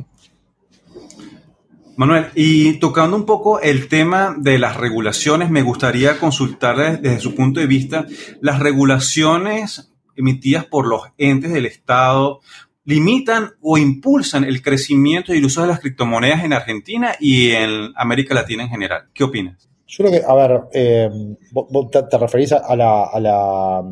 Manuel, 1.95 2.27
y 2.33 2.79
tocando 2.79 3.15
un 3.15 3.25
poco 3.25 3.59
el 3.59 3.87
tema 3.87 4.35
de 4.37 4.57
las 4.57 4.77
regulaciones, 4.77 5.49
me 5.49 5.61
gustaría 5.61 6.19
consultarle 6.19 6.97
desde 6.97 7.19
su 7.19 7.35
punto 7.35 7.59
de 7.59 7.67
vista 7.67 8.05
las 8.41 8.59
regulaciones 8.59 9.91
emitidas 10.15 10.65
por 10.65 10.87
los 10.87 11.03
entes 11.17 11.53
del 11.53 11.65
Estado 11.65 12.39
limitan 12.85 13.51
o 13.61 13.77
impulsan 13.77 14.43
el 14.43 14.61
crecimiento 14.61 15.33
y 15.33 15.37
el 15.37 15.45
uso 15.45 15.61
de 15.61 15.67
las 15.67 15.79
criptomonedas 15.79 16.43
en 16.43 16.53
Argentina 16.53 17.15
y 17.19 17.51
en 17.51 17.93
América 17.95 18.33
Latina 18.33 18.63
en 18.63 18.69
general. 18.69 19.05
¿Qué 19.13 19.23
opinas? 19.23 19.69
Yo 19.87 20.03
creo 20.03 20.11
que, 20.11 20.25
a 20.27 20.33
ver, 20.33 20.61
eh, 20.73 21.09
vos 21.51 21.89
te, 21.91 22.17
referís 22.17 22.51
a 22.51 22.75
la 22.75 23.03
a 23.03 23.83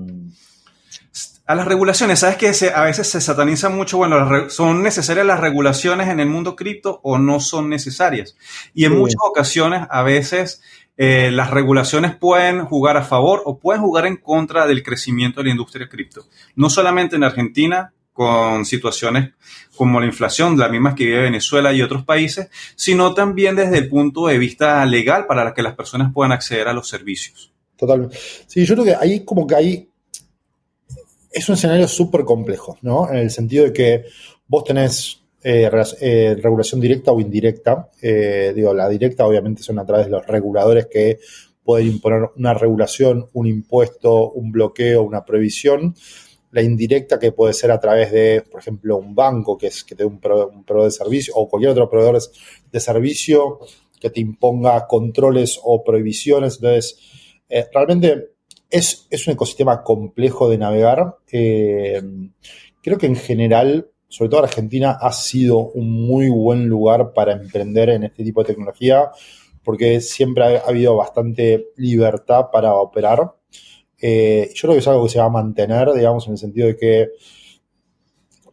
las 1.55 1.67
regulaciones, 1.67 2.19
sabes 2.19 2.37
que 2.37 2.71
a 2.73 2.83
veces 2.83 3.07
se 3.07 3.21
sataniza 3.21 3.69
mucho, 3.69 3.97
bueno, 3.97 4.49
son 4.49 4.83
necesarias 4.83 5.25
las 5.25 5.39
regulaciones 5.39 6.09
en 6.09 6.19
el 6.19 6.27
mundo 6.27 6.55
cripto 6.55 6.99
o 7.03 7.17
no 7.17 7.39
son 7.39 7.69
necesarias. 7.69 8.35
Y 8.73 8.85
en 8.85 8.97
muchas 8.97 9.21
ocasiones, 9.21 9.87
a 9.89 10.03
veces, 10.03 10.61
eh, 10.97 11.31
las 11.31 11.51
regulaciones 11.51 12.15
pueden 12.15 12.65
jugar 12.65 12.97
a 12.97 13.03
favor 13.03 13.41
o 13.45 13.59
pueden 13.59 13.81
jugar 13.81 14.05
en 14.05 14.17
contra 14.17 14.67
del 14.67 14.83
crecimiento 14.83 15.39
de 15.39 15.45
la 15.45 15.51
industria 15.51 15.89
cripto. 15.89 16.25
No 16.55 16.69
solamente 16.69 17.15
en 17.15 17.23
Argentina, 17.23 17.93
con 18.13 18.65
situaciones 18.65 19.31
como 19.75 19.99
la 19.99 20.05
inflación, 20.05 20.57
las 20.57 20.69
mismas 20.69 20.95
que 20.95 21.05
vive 21.05 21.21
Venezuela 21.21 21.73
y 21.73 21.81
otros 21.81 22.03
países, 22.03 22.49
sino 22.75 23.13
también 23.13 23.55
desde 23.55 23.77
el 23.77 23.89
punto 23.89 24.27
de 24.27 24.37
vista 24.37 24.85
legal 24.85 25.25
para 25.27 25.53
que 25.53 25.63
las 25.63 25.75
personas 25.75 26.11
puedan 26.13 26.31
acceder 26.31 26.67
a 26.67 26.73
los 26.73 26.87
servicios. 26.87 27.51
Totalmente. 27.77 28.17
Sí, 28.45 28.65
yo 28.65 28.75
creo 28.75 28.85
que 28.85 28.95
ahí 28.95 29.25
como 29.25 29.47
que 29.47 29.55
hay 29.55 29.90
es 31.31 31.47
un 31.49 31.55
escenario 31.55 31.87
súper 31.87 32.23
complejo, 32.25 32.77
¿no? 32.81 33.09
En 33.09 33.17
el 33.17 33.31
sentido 33.31 33.65
de 33.65 33.73
que 33.73 34.05
vos 34.47 34.63
tenés 34.63 35.21
eh, 35.43 35.71
eh, 36.01 36.35
regulación 36.39 36.79
directa 36.79 37.11
o 37.11 37.19
indirecta. 37.19 37.89
Eh, 38.01 38.51
digo, 38.55 38.73
la 38.73 38.87
directa 38.89 39.25
obviamente 39.25 39.63
son 39.63 39.79
a 39.79 39.85
través 39.85 40.05
de 40.05 40.11
los 40.11 40.27
reguladores 40.27 40.85
que 40.87 41.19
pueden 41.63 41.87
imponer 41.87 42.29
una 42.35 42.53
regulación, 42.53 43.27
un 43.33 43.47
impuesto, 43.47 44.31
un 44.31 44.51
bloqueo, 44.51 45.03
una 45.03 45.25
prohibición. 45.25 45.95
La 46.51 46.61
indirecta 46.61 47.17
que 47.17 47.31
puede 47.31 47.53
ser 47.53 47.71
a 47.71 47.79
través 47.79 48.11
de, 48.11 48.43
por 48.51 48.59
ejemplo, 48.59 48.97
un 48.97 49.15
banco 49.15 49.57
que 49.57 49.67
es 49.67 49.83
que 49.83 49.95
te 49.95 50.03
un, 50.03 50.19
proveedor 50.19 50.83
de 50.83 50.91
servicio 50.91 51.33
o 51.35 51.47
cualquier 51.47 51.71
otro 51.71 51.89
proveedor 51.89 52.21
de 52.71 52.79
servicio 52.79 53.59
que 53.99 54.09
te 54.09 54.19
imponga 54.19 54.85
controles 54.85 55.59
o 55.63 55.83
prohibiciones. 55.83 56.55
Entonces, 56.55 56.97
realmente 57.73 58.30
es, 58.71 59.27
un 59.27 59.33
ecosistema 59.33 59.83
complejo 59.83 60.49
de 60.49 60.57
navegar. 60.57 61.17
Eh, 61.31 62.01
creo 62.81 62.97
que 62.97 63.05
en 63.05 63.15
general, 63.15 63.89
sobre 64.07 64.29
todo 64.29 64.43
Argentina, 64.43 64.97
ha 64.99 65.11
sido 65.11 65.57
un 65.59 65.91
muy 65.91 66.29
buen 66.29 66.67
lugar 66.67 67.13
para 67.13 67.33
emprender 67.33 67.89
en 67.89 68.03
este 68.03 68.23
tipo 68.23 68.41
de 68.41 68.47
tecnología, 68.47 69.11
porque 69.63 70.01
siempre 70.01 70.43
ha, 70.43 70.59
habido 70.61 70.95
bastante 70.95 71.67
libertad 71.75 72.45
para 72.51 72.73
operar. 72.75 73.35
Eh, 74.01 74.49
yo 74.55 74.61
creo 74.61 74.73
que 74.73 74.79
es 74.79 74.87
algo 74.87 75.03
que 75.03 75.11
se 75.11 75.19
va 75.19 75.25
a 75.25 75.29
mantener, 75.29 75.91
digamos, 75.93 76.25
en 76.25 76.33
el 76.33 76.39
sentido 76.39 76.67
de 76.67 76.77
que 76.77 77.09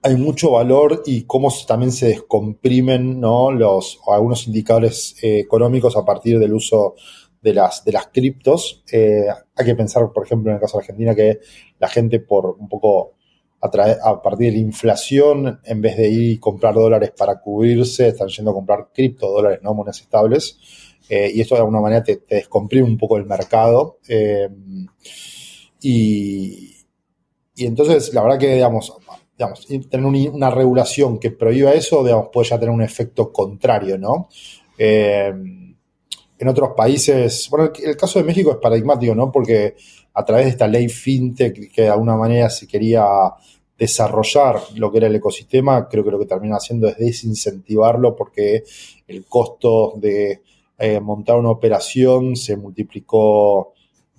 hay 0.02 0.16
mucho 0.16 0.52
valor 0.52 1.02
y 1.06 1.22
cómo 1.22 1.52
también 1.66 1.92
se 1.92 2.08
descomprimen 2.08 3.20
¿no? 3.20 3.50
los, 3.50 3.98
algunos 4.06 4.46
indicadores 4.46 5.16
eh, 5.22 5.40
económicos 5.40 5.96
a 5.96 6.04
partir 6.04 6.38
del 6.38 6.54
uso 6.54 6.94
de 7.40 7.54
las, 7.54 7.84
de 7.84 7.92
las 7.92 8.08
criptos. 8.08 8.82
Eh, 8.90 9.26
hay 9.54 9.66
que 9.66 9.74
pensar, 9.74 10.10
por 10.12 10.24
ejemplo, 10.24 10.50
en 10.50 10.56
el 10.56 10.60
caso 10.60 10.78
de 10.78 10.82
Argentina, 10.82 11.14
que 11.14 11.40
la 11.78 11.88
gente 11.88 12.20
por 12.20 12.56
un 12.58 12.68
poco 12.68 13.14
a, 13.60 14.22
partir 14.22 14.52
de 14.52 14.52
la 14.52 14.58
inflación, 14.58 15.60
en 15.64 15.80
vez 15.80 15.96
de 15.96 16.08
ir 16.08 16.30
y 16.32 16.38
comprar 16.38 16.74
dólares 16.74 17.12
para 17.16 17.40
cubrirse, 17.40 18.08
están 18.08 18.28
yendo 18.28 18.52
a 18.52 18.54
comprar 18.54 18.88
cripto 18.92 19.30
dólares, 19.30 19.60
¿no? 19.62 19.74
Monedas 19.74 20.00
estables. 20.00 20.58
Eh, 21.08 21.32
y 21.34 21.40
esto 21.40 21.54
de 21.54 21.60
alguna 21.60 21.80
manera 21.80 22.04
te, 22.04 22.16
te, 22.16 22.36
descomprime 22.36 22.86
un 22.86 22.98
poco 22.98 23.16
el 23.16 23.24
mercado. 23.24 23.98
Eh, 24.08 24.48
y, 25.80 26.76
y, 27.54 27.66
entonces, 27.66 28.12
la 28.14 28.22
verdad 28.22 28.38
que, 28.38 28.54
digamos, 28.54 28.92
digamos 29.36 29.66
tener 29.66 30.04
una 30.04 30.50
regulación 30.50 31.18
que 31.18 31.30
prohíba 31.30 31.72
eso, 31.72 32.02
digamos, 32.04 32.28
puede 32.32 32.48
ya 32.48 32.58
tener 32.58 32.74
un 32.74 32.82
efecto 32.82 33.32
contrario, 33.32 33.96
¿no? 33.96 34.28
En 36.38 36.48
otros 36.48 36.70
países, 36.76 37.48
bueno, 37.50 37.72
el, 37.82 37.96
caso 37.96 38.18
de 38.18 38.24
México 38.24 38.52
es 38.52 38.58
paradigmático, 38.58 39.14
¿no? 39.14 39.32
Porque 39.32 39.74
a 40.14 40.24
través 40.24 40.46
de 40.46 40.50
esta 40.50 40.68
ley 40.68 40.88
fintech 40.88 41.72
que 41.72 41.82
de 41.82 41.88
alguna 41.88 42.16
manera 42.16 42.48
se 42.48 42.66
quería 42.66 43.04
desarrollar 43.76 44.60
lo 44.74 44.90
que 44.90 44.98
era 44.98 45.06
el 45.06 45.16
ecosistema, 45.16 45.88
creo 45.88 46.04
que 46.04 46.10
lo 46.10 46.18
que 46.18 46.26
termina 46.26 46.56
haciendo 46.56 46.88
es 46.88 46.96
desincentivarlo 46.96 48.16
porque 48.16 48.64
el 49.06 49.24
costo 49.26 49.94
de 49.96 50.42
eh, 50.78 51.00
montar 51.00 51.36
una 51.36 51.50
operación 51.50 52.36
se 52.36 52.56
multiplicó 52.56 53.74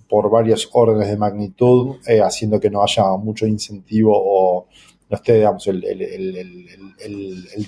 por 0.08 0.28
varios 0.28 0.68
órdenes 0.72 1.08
de 1.08 1.16
magnitud, 1.16 1.96
eh, 2.06 2.20
haciendo 2.20 2.58
que 2.58 2.68
no 2.68 2.82
haya 2.82 3.16
mucho 3.16 3.46
incentivo 3.46 4.12
o, 4.14 4.66
no 5.10 5.16
esté, 5.16 5.34
digamos, 5.34 5.66
el, 5.66 5.82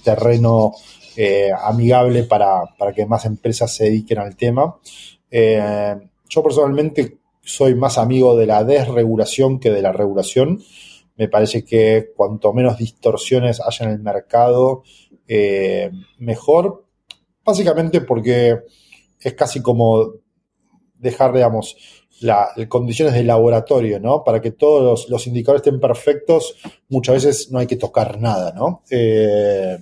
terreno 0.04 0.72
eh, 1.16 1.50
amigable 1.64 2.22
para, 2.24 2.62
que 2.94 3.04
más 3.04 3.24
empresas 3.26 3.74
se 3.74 3.84
dediquen 3.84 4.18
al 4.18 4.36
tema. 4.36 4.76
Eh, 5.28 5.96
yo 6.28 6.42
personalmente 6.42 7.18
soy 7.42 7.74
más 7.74 7.98
amigo 7.98 8.36
de 8.36 8.46
la 8.46 8.62
desregulación 8.62 9.58
que 9.58 9.72
de 9.72 9.82
la 9.82 9.90
regulación. 9.92 10.62
Me 11.16 11.28
parece 11.28 11.64
que 11.64 12.12
cuanto 12.16 12.52
menos 12.52 12.78
distorsiones 12.78 13.60
haya 13.60 13.86
en 13.86 13.92
el 13.92 13.98
mercado, 13.98 14.84
eh, 15.26 15.90
mejor. 16.18 16.86
Básicamente 17.44 18.02
porque 18.02 18.60
es 19.18 19.34
casi 19.34 19.60
como 19.60 20.12
dejar, 20.94 21.32
digamos, 21.32 21.76
las 22.22 22.50
condiciones 22.68 23.14
de 23.14 23.24
laboratorio, 23.24 24.00
¿no? 24.00 24.24
Para 24.24 24.40
que 24.40 24.52
todos 24.52 25.08
los, 25.08 25.26
indicadores 25.26 25.64
estén 25.64 25.80
perfectos, 25.80 26.56
muchas 26.88 27.16
veces 27.16 27.50
no 27.50 27.58
hay 27.58 27.66
que 27.66 27.76
tocar 27.76 28.20
nada, 28.20 28.52
¿no? 28.52 28.82
Eh, 28.90 29.78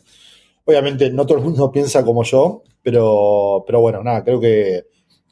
obviamente 0.64 1.10
no 1.10 1.26
todo 1.26 1.38
el 1.38 1.44
mundo 1.44 1.70
piensa 1.72 2.04
como 2.04 2.24
yo, 2.24 2.62
pero, 2.82 3.64
pero 3.66 3.80
bueno, 3.80 4.02
nada, 4.02 4.24
creo 4.24 4.40
que 4.40 4.84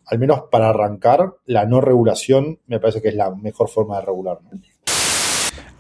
al 0.07 0.19
menos 0.19 0.45
para 0.50 0.71
arrancar, 0.71 1.35
la 1.45 1.67
no 1.67 1.81
regulación 1.81 2.61
me 2.67 2.81
parece 2.81 3.03
que 3.03 3.09
es 3.09 3.15
la 3.15 3.31
mejor 3.31 3.69
forma 3.69 4.00
de 4.00 4.07
regular. 4.07 4.38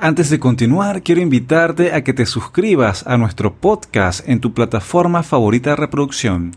Antes 0.00 0.30
de 0.30 0.38
continuar, 0.38 1.02
quiero 1.02 1.20
invitarte 1.20 1.92
a 1.92 2.04
que 2.04 2.12
te 2.12 2.24
suscribas 2.24 3.04
a 3.08 3.16
nuestro 3.16 3.56
podcast 3.56 4.28
en 4.28 4.38
tu 4.38 4.54
plataforma 4.54 5.24
favorita 5.24 5.70
de 5.70 5.76
reproducción. 5.76 6.52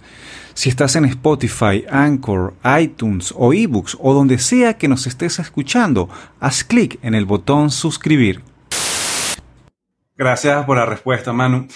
Si 0.53 0.69
estás 0.69 0.95
en 0.95 1.05
Spotify, 1.05 1.83
Anchor, 1.89 2.53
iTunes 2.79 3.33
o 3.35 3.51
eBooks 3.51 3.97
o 3.99 4.13
donde 4.13 4.37
sea 4.37 4.77
que 4.77 4.87
nos 4.87 5.07
estés 5.07 5.39
escuchando, 5.39 6.07
haz 6.39 6.63
clic 6.63 6.99
en 7.01 7.15
el 7.15 7.25
botón 7.25 7.71
suscribir. 7.71 8.43
Gracias 10.15 10.63
por 10.67 10.77
la 10.77 10.85
respuesta, 10.85 11.33
Manu. 11.33 11.67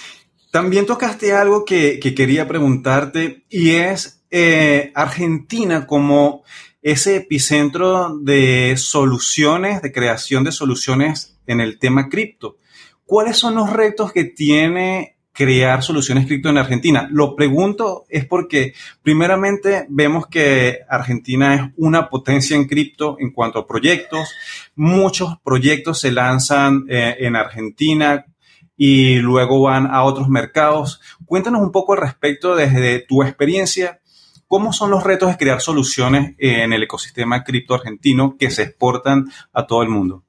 También 0.52 0.86
tocaste 0.86 1.32
algo 1.32 1.64
que, 1.64 1.98
que 1.98 2.14
quería 2.14 2.46
preguntarte 2.46 3.44
y 3.50 3.70
es 3.70 4.22
eh, 4.30 4.92
Argentina 4.94 5.84
como 5.84 6.44
ese 6.86 7.16
epicentro 7.16 8.16
de 8.16 8.76
soluciones, 8.76 9.82
de 9.82 9.90
creación 9.90 10.44
de 10.44 10.52
soluciones 10.52 11.36
en 11.48 11.60
el 11.60 11.80
tema 11.80 12.08
cripto. 12.08 12.58
¿Cuáles 13.04 13.36
son 13.36 13.56
los 13.56 13.72
retos 13.72 14.12
que 14.12 14.22
tiene 14.22 15.16
crear 15.32 15.82
soluciones 15.82 16.26
cripto 16.26 16.48
en 16.48 16.58
Argentina? 16.58 17.08
Lo 17.10 17.34
pregunto 17.34 18.04
es 18.08 18.24
porque 18.24 18.72
primeramente 19.02 19.86
vemos 19.88 20.28
que 20.28 20.78
Argentina 20.88 21.56
es 21.56 21.62
una 21.76 22.08
potencia 22.08 22.54
en 22.54 22.68
cripto 22.68 23.16
en 23.18 23.32
cuanto 23.32 23.58
a 23.58 23.66
proyectos. 23.66 24.32
Muchos 24.76 25.38
proyectos 25.42 25.98
se 25.98 26.12
lanzan 26.12 26.84
eh, 26.88 27.16
en 27.18 27.34
Argentina 27.34 28.26
y 28.76 29.16
luego 29.16 29.62
van 29.62 29.88
a 29.88 30.04
otros 30.04 30.28
mercados. 30.28 31.00
Cuéntanos 31.24 31.62
un 31.62 31.72
poco 31.72 31.94
al 31.94 32.02
respecto 32.02 32.54
desde 32.54 33.00
tu 33.00 33.24
experiencia. 33.24 34.00
¿Cómo 34.48 34.72
son 34.72 34.90
los 34.90 35.02
retos 35.02 35.28
de 35.28 35.36
crear 35.36 35.60
soluciones 35.60 36.36
en 36.38 36.72
el 36.72 36.82
ecosistema 36.82 37.42
cripto 37.42 37.74
argentino 37.74 38.36
que 38.38 38.50
se 38.50 38.62
exportan 38.62 39.26
a 39.52 39.66
todo 39.66 39.82
el 39.82 39.88
mundo? 39.88 40.22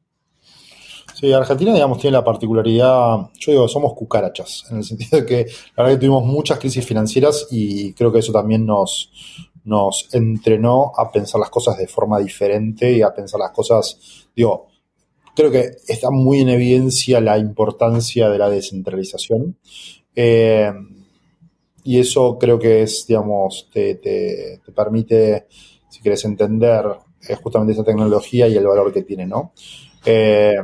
Sí, 1.14 1.34
Argentina, 1.34 1.74
digamos, 1.74 2.00
tiene 2.00 2.18
la 2.18 2.24
particularidad, 2.24 3.18
yo 3.40 3.52
digo, 3.52 3.68
somos 3.68 3.94
cucarachas, 3.94 4.66
en 4.70 4.78
el 4.78 4.84
sentido 4.84 5.20
de 5.20 5.26
que 5.26 5.46
la 5.76 5.84
verdad 5.84 5.98
que 5.98 6.06
tuvimos 6.06 6.26
muchas 6.26 6.60
crisis 6.60 6.86
financieras 6.86 7.48
y 7.50 7.94
creo 7.94 8.12
que 8.12 8.20
eso 8.20 8.32
también 8.32 8.68
nos, 8.68 9.12
nos 9.64 10.08
entrenó 10.14 10.92
a 10.96 11.12
pensar 11.12 11.42
las 11.42 11.50
cosas 11.50 11.78
de 11.78 11.88
forma 11.88 12.20
diferente 12.20 12.92
y 12.92 13.02
a 13.02 13.14
pensar 13.14 13.40
las 13.40 13.52
cosas, 13.52 14.30
digo, 14.36 14.68
creo 15.36 15.52
que 15.52 15.72
está 15.88 16.10
muy 16.10 16.42
en 16.42 16.50
evidencia 16.50 17.20
la 17.20 17.38
importancia 17.38 18.30
de 18.30 18.38
la 18.38 18.50
descentralización. 18.50 19.58
Eh, 20.16 20.72
y 21.88 22.02
eso 22.02 22.38
creo 22.38 22.60
que 22.60 22.82
es, 22.82 23.08
digamos, 23.08 23.70
te, 23.72 23.96
te, 23.96 24.60
permite, 24.76 25.48
si 25.88 26.02
quieres 26.02 26.26
entender 26.26 26.84
eh, 27.30 27.36
justamente 27.36 27.72
esa 27.72 27.86
tecnología 27.86 28.46
y 28.50 28.58
el 28.58 28.68
valor 28.68 28.92
que 28.92 29.04
tiene, 29.04 29.26
¿no? 29.26 29.54
Eh, 30.06 30.58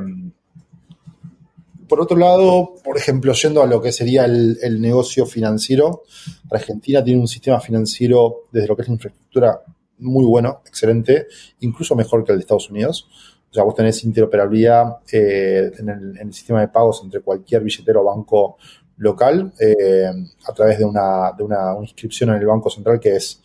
por 1.87 2.01
otro 2.01 2.17
lado, 2.17 2.73
por 2.83 2.97
ejemplo, 2.97 3.31
yendo 3.31 3.61
a 3.61 3.67
lo 3.67 3.81
que 3.81 3.93
sería 3.93 4.25
el, 4.25 4.81
negocio 4.81 5.25
financiero, 5.25 6.03
Argentina 6.51 7.01
tiene 7.01 7.21
un 7.21 7.27
sistema 7.29 7.61
financiero 7.61 8.47
desde 8.51 8.67
lo 8.67 8.75
que 8.75 8.81
es 8.81 8.89
la 8.89 8.95
infraestructura 8.95 9.61
muy 9.99 10.25
bueno, 10.25 10.61
excelente, 10.65 11.27
incluso 11.61 11.95
mejor 11.95 12.25
que 12.25 12.33
el 12.33 12.39
de 12.39 12.41
Estados 12.41 12.69
Unidos. 12.69 13.07
O 13.49 13.53
sea, 13.53 13.63
vos 13.63 13.75
tenés 13.75 14.03
interoperabilidad 14.03 14.97
eh, 15.09 15.71
en, 15.77 15.87
el, 15.87 16.33
sistema 16.33 16.59
de 16.59 16.67
pagos 16.67 17.01
entre 17.01 17.21
cualquier 17.21 17.63
billetero 17.63 18.01
o 18.01 18.03
banco 18.03 18.57
local 18.97 19.53
eh, 19.59 20.11
a 20.47 20.53
través 20.53 20.79
de, 20.79 20.85
una, 20.85 21.31
de 21.37 21.43
una, 21.43 21.75
inscripción 21.81 22.29
en 22.29 22.37
el 22.37 22.45
Banco 22.45 22.69
Central 22.69 22.99
que 22.99 23.15
es 23.15 23.41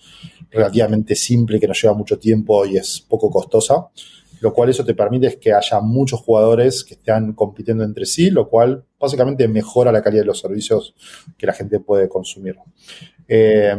relativamente 0.50 1.14
simple, 1.14 1.58
que 1.58 1.66
no 1.66 1.74
lleva 1.74 1.94
mucho 1.94 2.18
tiempo 2.18 2.64
y 2.66 2.76
es 2.76 3.00
poco 3.00 3.30
costosa 3.30 3.88
lo 4.40 4.52
cual 4.52 4.70
eso 4.70 4.84
te 4.84 4.94
permite 4.94 5.38
que 5.38 5.52
haya 5.52 5.80
muchos 5.80 6.20
jugadores 6.20 6.84
que 6.84 6.94
estén 6.94 7.32
compitiendo 7.32 7.84
entre 7.84 8.06
sí, 8.06 8.30
lo 8.30 8.48
cual 8.48 8.84
básicamente 8.98 9.48
mejora 9.48 9.92
la 9.92 10.02
calidad 10.02 10.22
de 10.22 10.26
los 10.26 10.40
servicios 10.40 10.94
que 11.36 11.46
la 11.46 11.52
gente 11.52 11.80
puede 11.80 12.08
consumir. 12.08 12.56
Eh, 13.26 13.76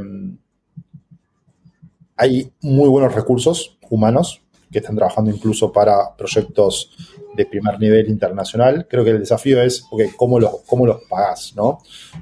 hay 2.15 2.51
muy 2.61 2.89
buenos 2.89 3.15
recursos 3.15 3.77
humanos 3.89 4.41
que 4.71 4.79
están 4.79 4.95
trabajando 4.95 5.31
incluso 5.31 5.71
para 5.71 6.15
proyectos 6.15 6.91
de 7.35 7.45
primer 7.45 7.79
nivel 7.79 8.09
internacional. 8.09 8.87
Creo 8.89 9.03
que 9.03 9.11
el 9.11 9.19
desafío 9.19 9.61
es, 9.61 9.83
ok, 9.89 10.01
¿cómo 10.15 10.39
los, 10.39 10.61
cómo 10.65 10.85
los 10.85 11.01
pagás, 11.09 11.53
no? 11.55 11.79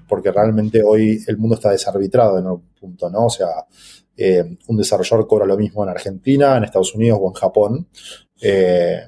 Porque 0.08 0.32
realmente 0.32 0.84
hoy 0.84 1.24
el 1.28 1.38
mundo 1.38 1.56
está 1.56 1.72
desarbitrado 1.72 2.40
en 2.40 2.48
un 2.48 2.62
punto, 2.80 3.10
¿no? 3.10 3.26
O 3.26 3.30
sea, 3.30 3.48
eh, 4.16 4.58
un 4.68 4.78
desarrollador 4.78 5.28
cobra 5.28 5.46
lo 5.46 5.58
mismo 5.58 5.84
en 5.84 5.90
Argentina, 5.90 6.58
en 6.58 6.64
Estados 6.64 6.96
Unidos 6.96 7.20
o 7.22 7.28
en 7.28 7.34
Japón. 7.34 7.88
Eh, 8.42 9.02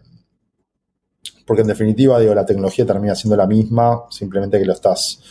porque 1.46 1.62
en 1.62 1.68
definitiva, 1.68 2.20
digo, 2.20 2.36
la 2.36 2.46
tecnología 2.46 2.86
termina 2.86 3.16
siendo 3.16 3.36
la 3.36 3.48
misma, 3.48 4.04
simplemente 4.10 4.60
que 4.60 4.66
lo 4.66 4.74
estás 4.74 5.22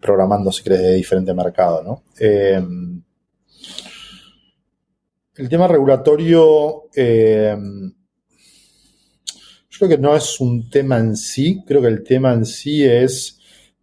programando, 0.00 0.50
si 0.52 0.62
querés, 0.62 0.80
de 0.80 0.94
diferente 0.94 1.34
mercado, 1.34 1.82
¿no? 1.82 2.02
Eh, 2.18 2.62
el 5.36 5.48
tema 5.48 5.68
regulatorio, 5.68 6.84
eh, 6.94 7.56
yo 9.68 9.78
creo 9.78 9.90
que 9.90 9.98
no 9.98 10.16
es 10.16 10.40
un 10.40 10.70
tema 10.70 10.98
en 10.98 11.16
sí, 11.16 11.62
creo 11.66 11.82
que 11.82 11.88
el 11.88 12.02
tema 12.02 12.32
en 12.32 12.46
sí 12.46 12.84
es 12.84 13.38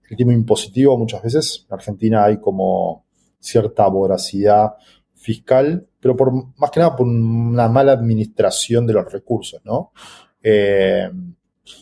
el 0.09 0.17
tema 0.17 0.33
impositivo 0.33 0.97
muchas 0.97 1.21
veces. 1.21 1.65
En 1.69 1.73
Argentina 1.75 2.25
hay 2.25 2.37
como 2.37 3.05
cierta 3.39 3.87
voracidad 3.87 4.73
fiscal, 5.13 5.87
pero 5.99 6.15
por, 6.15 6.33
más 6.57 6.71
que 6.71 6.79
nada 6.79 6.95
por 6.95 7.07
una 7.07 7.69
mala 7.69 7.93
administración 7.93 8.87
de 8.87 8.93
los 8.93 9.11
recursos, 9.11 9.61
¿no? 9.63 9.91
Eh, 10.41 11.09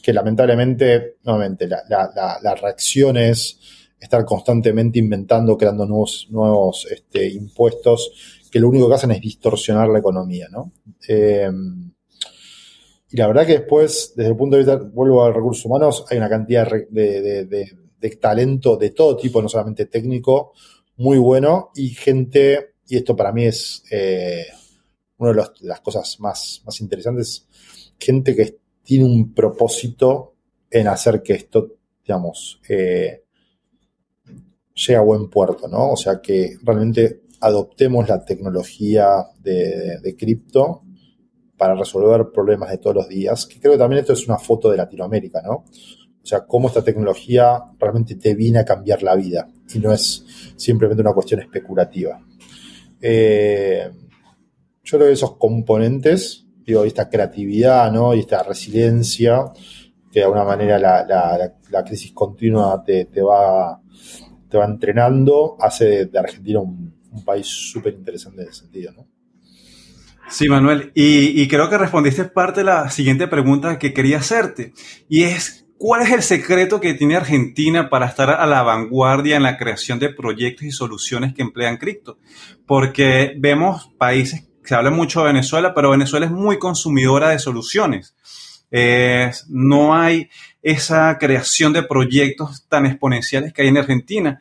que 0.04 0.14
lamentablemente, 0.14 1.18
nuevamente, 1.24 1.68
la, 1.68 2.56
reacción 2.62 3.18
es 3.18 3.60
estar 4.00 4.24
constantemente 4.26 5.00
inventando, 5.00 5.58
creando 5.58 5.86
nuevos, 5.86 6.28
nuevos 6.30 6.88
este, 6.92 7.28
impuestos 7.30 8.41
que 8.52 8.60
lo 8.60 8.70
único 8.70 8.88
que 8.90 8.96
hacen 8.96 9.12
es 9.12 9.22
distorsionar 9.22 9.88
la 9.88 10.00
economía, 10.00 10.48
¿no? 10.52 10.74
Eh, 11.08 11.50
y 13.10 13.18
la 13.18 13.28
verdad 13.28 13.46
que 13.46 13.60
después, 13.60 14.14
desde 14.16 14.32
el 14.32 14.38
punto 14.38 14.58
de 14.58 14.64
vista, 14.64 14.78
vuelvo 14.78 15.24
a 15.24 15.34
recursos 15.34 15.66
humanos, 15.66 16.06
hay 16.10 16.18
una 16.18 16.30
cantidad 16.30 16.70
de, 16.90 17.46
de 17.46 18.10
talento 18.18 18.78
de 18.78 18.92
todo 18.92 19.18
tipo, 19.18 19.42
no 19.42 19.50
solamente 19.50 19.86
técnico, 19.86 20.54
muy 20.98 21.18
bueno, 21.18 21.72
y 21.76 21.90
gente 21.90 22.72
y 22.92 22.98
esto 22.98 23.16
para 23.16 23.32
mí 23.32 23.46
es 23.46 23.86
eh, 23.90 24.48
una 25.18 25.32
de 25.32 25.48
las 25.62 25.80
cosas 25.80 26.20
más, 26.20 26.62
más 26.66 26.82
interesantes, 26.82 27.48
gente 27.98 28.36
que 28.36 28.58
tiene 28.84 29.06
un 29.06 29.34
propósito 29.34 30.34
en 30.70 30.90
hacer 30.90 31.24
que 31.24 31.36
esto, 31.36 31.78
digamos, 32.04 32.60
eh, 32.68 33.24
llegue 34.74 34.98
a 34.98 35.02
buen 35.02 35.30
puerto, 35.30 35.70
¿no? 35.70 35.92
O 35.92 35.96
sea, 35.96 36.20
que 36.20 36.58
realmente 36.64 37.22
adoptemos 37.42 38.08
la 38.08 38.24
tecnología 38.24 39.26
de, 39.40 40.16
cripto 40.18 40.84
para 41.58 41.76
resolver 41.76 42.32
problemas 42.34 42.70
de 42.70 42.78
todos 42.78 42.96
los 42.96 43.10
días, 43.10 43.46
que 43.46 43.60
creo 43.60 43.74
que 43.74 43.80
también 43.80 44.02
esto 44.02 44.14
es 44.14 44.28
una 44.28 44.38
foto 44.38 44.72
de 44.72 44.78
Latinoamérica, 44.78 45.42
¿no? 45.42 45.66
O 46.24 46.26
sea, 46.26 46.46
cómo 46.46 46.68
esta 46.68 46.84
tecnología 46.84 47.60
realmente 47.80 48.16
te 48.16 48.36
viene 48.36 48.60
a 48.60 48.66
cambiar 48.66 49.02
la 49.02 49.16
vida 49.16 49.48
y 49.74 49.80
no 49.80 49.92
es 49.92 50.24
simplemente 50.56 51.02
una 51.02 51.14
cuestión 51.14 51.40
especulativa. 51.40 52.24
Eh, 53.02 53.90
yo 54.84 54.98
creo 54.98 55.08
que 55.08 55.14
esos 55.14 55.38
componentes, 55.38 56.46
digo, 56.64 56.84
esta 56.84 57.10
creatividad, 57.10 57.92
¿no? 57.92 58.14
Y 58.14 58.20
esta 58.20 58.44
resiliencia, 58.44 59.52
que 60.12 60.20
de 60.20 60.26
alguna 60.26 60.44
manera 60.44 60.78
la, 60.78 61.84
crisis 61.86 62.12
continua 62.12 62.84
te, 62.84 63.06
va, 63.22 63.82
te 64.50 64.58
va 64.58 64.66
entrenando, 64.66 65.58
hace 65.60 66.06
de, 66.06 66.20
Argentina 66.20 66.60
un, 66.60 67.01
país 67.24 67.48
súper 67.48 67.94
interesante 67.94 68.42
en 68.42 68.50
ese 68.50 68.62
sentido, 68.62 68.94
¿no? 68.94 69.08
Sí, 70.30 70.48
Manuel, 70.48 70.92
y, 70.96 71.42
y, 71.42 71.48
creo 71.50 71.70
que 71.70 71.78
respondiste 71.78 72.24
parte 72.24 72.62
de 72.62 72.66
la 72.66 72.90
siguiente 72.90 73.28
pregunta 73.28 73.78
que 73.78 73.94
quería 73.94 74.20
hacerte, 74.20 74.74
y 75.10 75.24
es 75.24 75.62
¿Cuál 75.84 76.04
es 76.04 76.12
el 76.12 76.22
secreto 76.22 76.80
que 76.80 76.94
tiene 76.94 77.16
Argentina 77.16 77.90
para 77.90 78.06
estar 78.06 78.30
a 78.30 78.46
la 78.46 78.62
vanguardia 78.62 79.36
en 79.36 79.42
la 79.42 79.58
creación 79.58 79.98
de 79.98 80.14
proyectos 80.14 80.68
y 80.68 80.72
soluciones 80.72 81.34
que 81.34 81.42
emplean 81.42 81.78
cripto? 81.78 82.20
Porque 82.68 83.34
vemos 83.40 83.92
países, 83.98 84.48
se 84.64 84.76
habla 84.76 84.92
mucho 84.92 85.22
de 85.22 85.34
Venezuela, 85.34 85.74
pero 85.74 85.90
Venezuela 85.90 86.28
es 86.28 86.32
muy 86.32 86.60
consumidora 86.60 87.30
de 87.30 87.40
soluciones. 87.40 88.16
no 89.50 89.96
hay 89.96 90.30
esa 90.62 91.18
creación 91.18 91.74
de 91.74 91.82
proyectos 91.82 92.68
tan 92.70 92.86
exponenciales 92.86 93.52
que 93.52 93.64
hay 93.64 93.70
en 93.70 93.80
Argentina. 93.80 94.40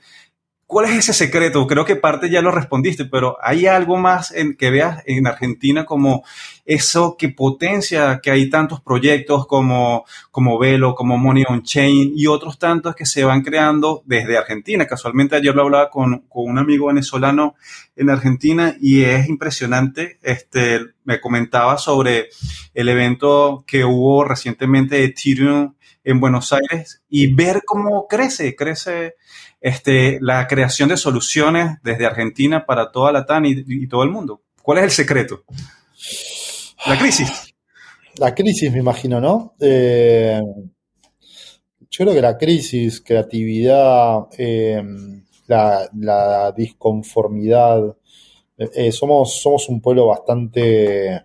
¿Cuál 0.70 0.86
es 0.86 0.98
ese 0.98 1.12
secreto? 1.12 1.66
Creo 1.66 1.84
que 1.84 1.96
parte 1.96 2.30
ya 2.30 2.42
lo 2.42 2.52
respondiste, 2.52 3.04
pero 3.04 3.36
¿hay 3.42 3.66
algo 3.66 3.96
más 3.96 4.30
en, 4.30 4.54
que 4.54 4.70
veas 4.70 5.02
en 5.04 5.26
Argentina 5.26 5.84
como 5.84 6.22
eso 6.64 7.16
que 7.18 7.28
potencia 7.28 8.20
que 8.22 8.30
hay 8.30 8.48
tantos 8.48 8.80
proyectos 8.80 9.48
como, 9.48 10.04
como 10.30 10.60
Velo, 10.60 10.94
como 10.94 11.18
Money 11.18 11.42
on 11.48 11.64
Chain 11.64 12.12
y 12.14 12.28
otros 12.28 12.60
tantos 12.60 12.94
que 12.94 13.04
se 13.04 13.24
van 13.24 13.42
creando 13.42 14.04
desde 14.06 14.38
Argentina? 14.38 14.86
Casualmente 14.86 15.34
ayer 15.34 15.52
lo 15.52 15.62
hablaba 15.62 15.90
con, 15.90 16.20
con 16.28 16.48
un 16.48 16.58
amigo 16.58 16.86
venezolano 16.86 17.56
en 17.96 18.08
Argentina 18.08 18.76
y 18.80 19.02
es 19.02 19.28
impresionante. 19.28 20.20
Este, 20.22 20.82
me 21.02 21.20
comentaba 21.20 21.78
sobre 21.78 22.28
el 22.74 22.88
evento 22.88 23.64
que 23.66 23.84
hubo 23.84 24.22
recientemente 24.22 24.94
de 24.94 25.06
Ethereum 25.06 25.74
en 26.04 26.20
Buenos 26.20 26.52
Aires 26.52 27.02
y 27.08 27.34
ver 27.34 27.62
cómo 27.66 28.06
crece, 28.06 28.54
crece 28.54 29.16
este, 29.60 30.18
la 30.20 30.46
creación 30.46 30.88
de 30.88 30.96
soluciones 30.96 31.78
desde 31.82 32.06
Argentina 32.06 32.64
para 32.64 32.90
toda 32.90 33.12
la 33.12 33.26
TAN 33.26 33.44
y, 33.46 33.86
todo 33.86 34.02
el 34.02 34.10
mundo. 34.10 34.42
¿Cuál 34.62 34.78
es 34.78 34.84
el 34.84 34.90
secreto? 34.90 35.44
La 36.86 36.98
crisis. 36.98 37.54
La 38.16 38.34
crisis, 38.34 38.72
me 38.72 38.78
imagino, 38.78 39.20
¿no? 39.20 39.54
Eh, 39.60 40.40
yo 41.90 42.04
creo 42.04 42.14
que 42.14 42.22
la 42.22 42.38
crisis, 42.38 43.00
creatividad, 43.00 44.28
eh, 44.38 44.82
la, 45.46 46.52
disconformidad, 46.56 47.96
eh, 48.56 48.92
somos, 48.92 49.40
somos 49.40 49.68
un 49.68 49.80
pueblo 49.80 50.06
bastante 50.06 51.24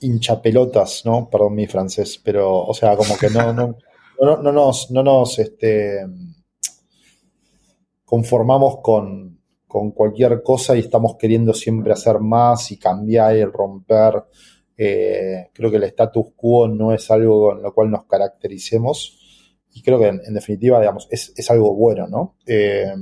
hinchapelotas, 0.00 1.02
¿no? 1.04 1.28
Perdón 1.28 1.54
mi 1.54 1.66
francés, 1.66 2.20
pero, 2.22 2.64
o 2.64 2.74
sea, 2.74 2.96
como 2.96 3.16
que 3.16 3.30
no, 3.30 3.76
no, 4.20 4.42
no 4.42 4.52
nos, 4.52 4.90
no 4.90 5.02
nos 5.02 5.38
este, 5.38 6.06
conformamos 8.04 8.78
con, 8.82 9.32
cualquier 9.92 10.40
cosa 10.40 10.76
y 10.76 10.80
estamos 10.80 11.16
queriendo 11.16 11.52
siempre 11.52 11.92
hacer 11.92 12.20
más 12.20 12.70
y 12.70 12.78
cambiar 12.78 13.36
y 13.36 13.44
romper. 13.44 14.22
Eh, 14.76 15.48
creo 15.52 15.68
que 15.68 15.78
el 15.78 15.82
status 15.84 16.26
quo 16.36 16.68
no 16.68 16.92
es 16.92 17.10
algo 17.10 17.48
con 17.48 17.62
lo 17.62 17.74
cual 17.74 17.90
nos 17.90 18.04
caractericemos 18.04 19.18
y 19.72 19.82
creo 19.82 19.98
que 19.98 20.06
en, 20.06 20.32
definitiva, 20.32 20.78
digamos, 20.78 21.08
es, 21.10 21.50
algo 21.50 21.74
bueno, 21.74 22.06
¿no? 22.06 22.36
Eh, 22.46 22.92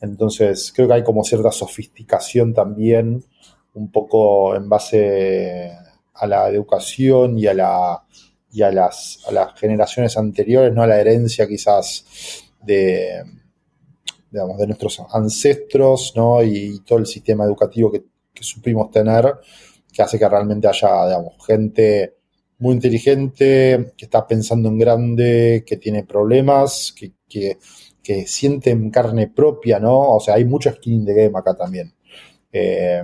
entonces, 0.00 0.72
creo 0.74 0.88
que 0.88 0.94
hay 0.94 1.04
como 1.04 1.22
cierta 1.22 1.52
sofisticación 1.52 2.52
también, 2.52 3.24
un 3.74 3.92
poco 3.92 4.56
en 4.56 4.68
base 4.68 5.70
a 6.14 6.26
la 6.26 6.48
educación 6.48 7.38
y 7.38 7.46
a 7.46 7.54
la 7.54 8.04
y 8.52 8.62
a 8.62 8.72
las, 8.72 9.20
a 9.26 9.32
las 9.32 9.58
generaciones 9.58 10.16
anteriores, 10.16 10.72
no 10.72 10.82
a 10.82 10.86
la 10.86 11.00
herencia 11.00 11.46
quizás 11.46 12.04
de, 12.62 13.22
digamos, 14.30 14.58
de 14.58 14.66
nuestros 14.66 15.00
ancestros 15.12 16.12
¿no? 16.16 16.42
y, 16.42 16.80
todo 16.80 16.98
el 16.98 17.06
sistema 17.06 17.44
educativo 17.44 17.90
que, 17.90 18.04
supimos 18.42 18.90
tener, 18.90 19.34
que 19.92 20.02
hace 20.02 20.18
que 20.18 20.26
realmente 20.26 20.66
haya 20.66 21.06
digamos, 21.06 21.34
gente 21.46 22.16
muy 22.58 22.72
inteligente, 22.74 23.92
que 23.94 24.06
está 24.06 24.26
pensando 24.26 24.70
en 24.70 24.78
grande, 24.78 25.62
que 25.66 25.76
tiene 25.76 26.04
problemas, 26.04 26.94
que, 26.96 27.12
que, 27.28 27.58
que 28.02 28.26
siente 28.26 28.70
en 28.70 28.90
carne 28.90 29.28
propia, 29.28 29.78
¿no? 29.78 30.16
O 30.16 30.20
sea, 30.20 30.34
hay 30.36 30.46
mucho 30.46 30.70
skin 30.72 30.94
in 30.94 31.04
the 31.04 31.12
game 31.12 31.38
acá 31.38 31.54
también. 31.54 31.92
Eh, 32.50 33.02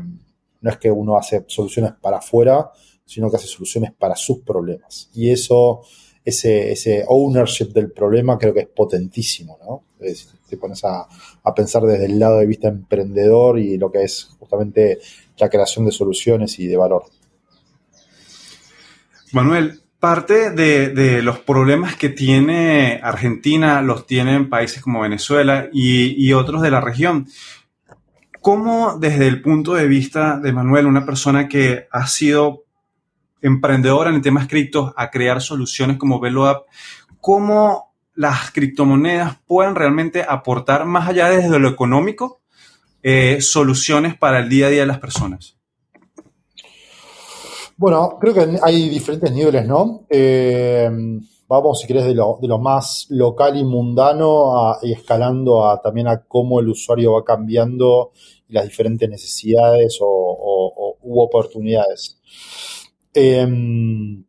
no 0.60 0.70
es 0.70 0.78
que 0.78 0.90
uno 0.90 1.16
hace 1.16 1.44
soluciones 1.46 1.92
para 2.00 2.18
afuera, 2.18 2.70
sino 3.06 3.30
que 3.30 3.36
hace 3.36 3.46
soluciones 3.46 3.92
para 3.92 4.16
sus 4.16 4.40
problemas. 4.40 5.08
Y 5.14 5.30
eso, 5.30 5.82
ese, 6.24 6.72
ese 6.72 7.04
ownership 7.08 7.72
del 7.72 7.92
problema 7.92 8.36
creo 8.36 8.52
que 8.52 8.60
es 8.60 8.68
potentísimo, 8.68 9.58
¿no? 9.64 9.84
te 10.48 10.56
pones 10.56 10.84
a, 10.84 11.06
pensar 11.54 11.82
desde 11.82 12.06
el 12.06 12.18
lado 12.18 12.38
de 12.38 12.46
vista 12.46 12.68
emprendedor 12.68 13.58
y 13.58 13.78
lo 13.78 13.90
que 13.90 14.02
es 14.02 14.24
justamente 14.38 14.98
la 15.38 15.48
creación 15.48 15.86
de 15.86 15.92
soluciones 15.92 16.58
y 16.58 16.66
de 16.66 16.76
valor. 16.76 17.04
Manuel, 19.32 19.80
parte 19.98 20.50
de, 20.50 21.22
los 21.22 21.38
problemas 21.40 21.96
que 21.96 22.08
tiene 22.08 23.00
Argentina 23.02 23.82
los 23.82 24.06
tienen 24.06 24.48
países 24.48 24.82
como 24.82 25.00
Venezuela 25.00 25.68
y, 25.72 26.14
y, 26.24 26.32
otros 26.32 26.62
de 26.62 26.70
la 26.70 26.80
región. 26.80 27.26
¿Cómo 28.40 28.98
desde 28.98 29.26
el 29.26 29.42
punto 29.42 29.74
de 29.74 29.88
vista 29.88 30.38
de 30.38 30.52
Manuel, 30.52 30.86
una 30.86 31.04
persona 31.04 31.48
que 31.48 31.88
ha 31.90 32.06
sido 32.06 32.65
emprendedora 33.46 34.10
en 34.10 34.22
temas 34.22 34.48
criptos 34.48 34.92
a 34.96 35.10
crear 35.10 35.40
soluciones 35.40 35.96
como 35.96 36.20
VeloUp, 36.20 36.64
cómo 37.20 37.94
las 38.14 38.50
criptomonedas 38.50 39.36
pueden 39.46 39.74
realmente 39.74 40.24
aportar 40.26 40.86
más 40.86 41.08
allá 41.08 41.28
desde 41.28 41.58
lo 41.58 41.68
económico 41.68 42.40
eh, 43.02 43.40
soluciones 43.40 44.16
para 44.16 44.40
el 44.40 44.48
día 44.48 44.66
a 44.66 44.70
día 44.70 44.80
de 44.80 44.86
las 44.86 44.98
personas. 44.98 45.56
Bueno, 47.76 48.16
creo 48.18 48.32
que 48.32 48.58
hay 48.62 48.88
diferentes 48.88 49.30
niveles, 49.30 49.66
¿no? 49.66 50.06
Eh, 50.08 50.90
vamos, 51.46 51.78
si 51.78 51.86
querés, 51.86 52.06
de 52.06 52.14
lo, 52.14 52.58
más 52.58 53.06
local 53.10 53.56
y 53.56 53.64
mundano 53.64 54.76
y 54.82 54.92
escalando 54.92 55.68
a, 55.68 55.80
también 55.80 56.08
a 56.08 56.22
cómo 56.22 56.58
el 56.58 56.68
usuario 56.68 57.12
va 57.12 57.24
cambiando 57.24 58.12
las 58.48 58.64
diferentes 58.64 59.08
necesidades 59.08 59.98
o, 60.00 60.96
u 61.02 61.20
oportunidades. 61.20 62.18
Em, 63.18 64.22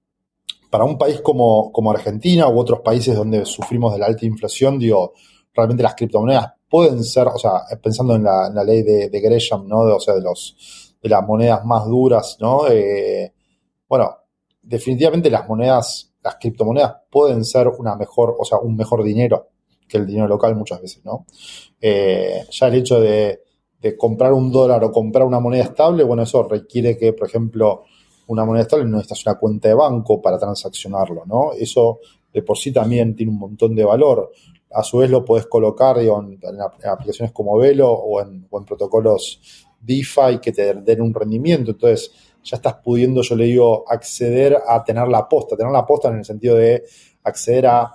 para 0.69 0.85
un 0.85 0.97
país 0.97 1.19
como, 1.19 1.91
Argentina 1.91 2.47
u 2.47 2.57
otros 2.57 2.79
países 2.79 3.17
donde 3.17 3.45
sufrimos 3.45 3.91
de 3.91 3.99
la 3.99 4.05
alta 4.05 4.25
inflación, 4.25 4.79
digo, 4.79 5.11
realmente 5.53 5.83
las 5.83 5.93
criptomonedas 5.93 6.53
pueden 6.69 7.03
ser, 7.03 7.27
o 7.27 7.37
sea, 7.37 7.63
pensando 7.83 8.15
en 8.15 8.23
la, 8.23 8.63
ley 8.65 8.83
de, 8.83 9.19
Gresham, 9.19 9.67
¿no? 9.67 9.79
o 9.79 9.99
sea, 9.99 10.13
de, 10.13 10.21
de 10.21 11.09
las 11.09 11.27
monedas 11.27 11.65
más 11.65 11.85
duras, 11.85 12.37
¿no? 12.39 12.69
Eh, 12.69 13.33
bueno, 13.89 14.09
definitivamente 14.61 15.29
las 15.29 15.49
monedas, 15.49 16.13
las 16.23 16.35
criptomonedas 16.35 16.95
pueden 17.09 17.43
ser 17.43 17.67
una 17.67 17.97
mejor, 17.97 18.37
o 18.39 18.45
sea, 18.45 18.59
un 18.59 18.77
mejor 18.77 19.03
dinero 19.03 19.49
que 19.85 19.97
el 19.97 20.07
dinero 20.07 20.29
local 20.29 20.55
muchas 20.55 20.81
veces, 20.81 21.03
¿no? 21.03 21.25
Eh, 21.81 22.45
ya 22.49 22.67
el 22.67 22.75
hecho 22.75 23.01
de, 23.01 23.41
de 23.81 23.97
comprar 23.97 24.31
un 24.31 24.49
dólar 24.49 24.81
o 24.85 24.93
comprar 24.93 25.25
una 25.25 25.41
moneda 25.41 25.63
estable, 25.63 26.05
bueno, 26.05 26.23
eso 26.23 26.43
requiere 26.43 26.97
que, 26.97 27.11
por 27.11 27.27
ejemplo, 27.27 27.83
una 28.27 28.45
moneda 28.45 28.63
estable 28.63 28.85
no 28.85 28.97
necesitas 28.97 29.25
una 29.25 29.39
cuenta 29.39 29.67
de 29.69 29.73
banco 29.73 30.21
para 30.21 30.37
transaccionarlo, 30.37 31.23
¿no? 31.25 31.53
Eso 31.53 31.99
de 32.33 32.41
por 32.43 32.57
sí 32.57 32.71
también 32.71 33.15
tiene 33.15 33.31
un 33.31 33.39
montón 33.39 33.75
de 33.75 33.83
valor. 33.83 34.31
A 34.71 34.83
su 34.83 34.97
vez 34.97 35.09
lo 35.09 35.23
puedes 35.23 35.47
colocar 35.47 35.97
en, 35.97 36.39
aplicaciones 36.85 37.31
como 37.31 37.57
Velo 37.57 37.89
o 37.89 38.21
en, 38.21 38.47
protocolos 38.65 39.41
DeFi 39.79 40.39
que 40.41 40.51
te 40.51 40.73
den 40.73 41.01
un 41.01 41.13
rendimiento. 41.13 41.71
Entonces 41.71 42.11
ya 42.43 42.57
estás 42.57 42.75
pudiendo, 42.75 43.21
yo 43.21 43.35
le 43.35 43.45
digo, 43.45 43.85
acceder 43.87 44.57
a 44.67 44.83
tener 44.83 45.07
la 45.07 45.19
aposta. 45.19 45.55
Tener 45.55 45.71
la 45.71 45.79
aposta 45.79 46.09
en 46.09 46.17
el 46.17 46.25
sentido 46.25 46.55
de 46.55 46.83
acceder 47.23 47.67
a 47.67 47.91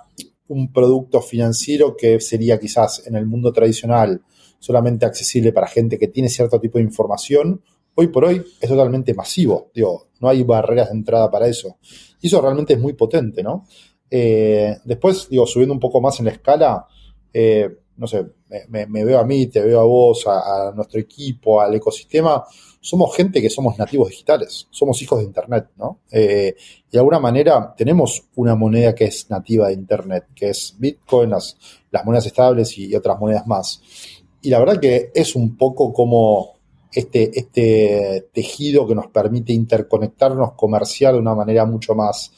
un 0.47 0.73
producto 0.73 1.21
financiero 1.21 1.95
que 1.95 2.19
sería 2.19 2.59
quizás 2.59 3.05
en 3.07 3.15
el 3.15 3.25
mundo 3.25 3.51
tradicional 3.51 4.21
solamente 4.59 5.05
accesible 5.05 5.51
para 5.51 5.67
gente 5.67 5.97
que 5.97 6.07
tiene 6.07 6.29
cierto 6.29 6.59
tipo 6.59 6.77
de 6.77 6.83
información 6.85 7.61
hoy 7.95 8.07
por 8.07 8.25
hoy 8.25 8.43
es 8.59 8.69
totalmente 8.69 9.13
masivo, 9.13 9.71
digo, 9.73 10.07
no 10.19 10.29
hay 10.29 10.43
barreras 10.43 10.89
de 10.89 10.95
entrada 10.95 11.29
para 11.29 11.47
eso. 11.47 11.77
Y 12.21 12.27
eso 12.27 12.41
realmente 12.41 12.73
es 12.73 12.79
muy 12.79 12.93
potente, 12.93 13.43
¿no? 13.43 13.65
Eh, 14.09 14.77
después, 14.85 15.27
digo, 15.29 15.45
subiendo 15.45 15.73
un 15.73 15.79
poco 15.79 15.99
más 15.99 16.19
en 16.19 16.25
la 16.25 16.31
escala, 16.31 16.87
eh, 17.33 17.69
no 17.97 18.07
sé, 18.07 18.25
me, 18.69 18.85
veo 18.85 19.19
a 19.19 19.23
mí, 19.23 19.47
te 19.47 19.61
veo 19.61 19.79
a 19.79 19.83
vos, 19.83 20.25
a, 20.27 20.71
nuestro 20.75 20.99
equipo, 20.99 21.61
al 21.61 21.75
ecosistema, 21.75 22.43
somos 22.79 23.15
gente 23.15 23.41
que 23.41 23.49
somos 23.49 23.77
nativos 23.77 24.09
digitales, 24.09 24.67
somos 24.71 25.01
hijos 25.01 25.19
de 25.19 25.25
Internet, 25.25 25.69
¿no? 25.77 25.99
Eh, 26.11 26.55
y 26.87 26.91
de 26.91 26.99
alguna 26.99 27.19
manera 27.19 27.73
tenemos 27.75 28.23
una 28.35 28.55
moneda 28.55 28.95
que 28.95 29.05
es 29.05 29.29
nativa 29.29 29.67
de 29.67 29.73
Internet, 29.73 30.25
que 30.35 30.49
es 30.49 30.75
Bitcoin, 30.77 31.29
las, 31.29 31.57
las 31.91 32.03
monedas 32.03 32.25
estables 32.25 32.77
y 32.77 32.95
otras 32.95 33.19
monedas 33.19 33.47
más. 33.47 33.81
Y 34.41 34.49
la 34.49 34.59
verdad 34.59 34.79
que 34.79 35.11
es 35.13 35.35
un 35.35 35.55
poco 35.55 35.93
como 35.93 36.52
este, 36.93 37.31
este 37.37 38.29
tejido 38.33 38.87
que 38.87 38.95
nos 38.95 39.07
permite 39.07 39.53
interconectarnos 39.53 40.53
comercial 40.53 41.13
de 41.13 41.19
una 41.19 41.35
manera 41.35 41.65
mucho 41.65 41.95
más, 41.95 42.31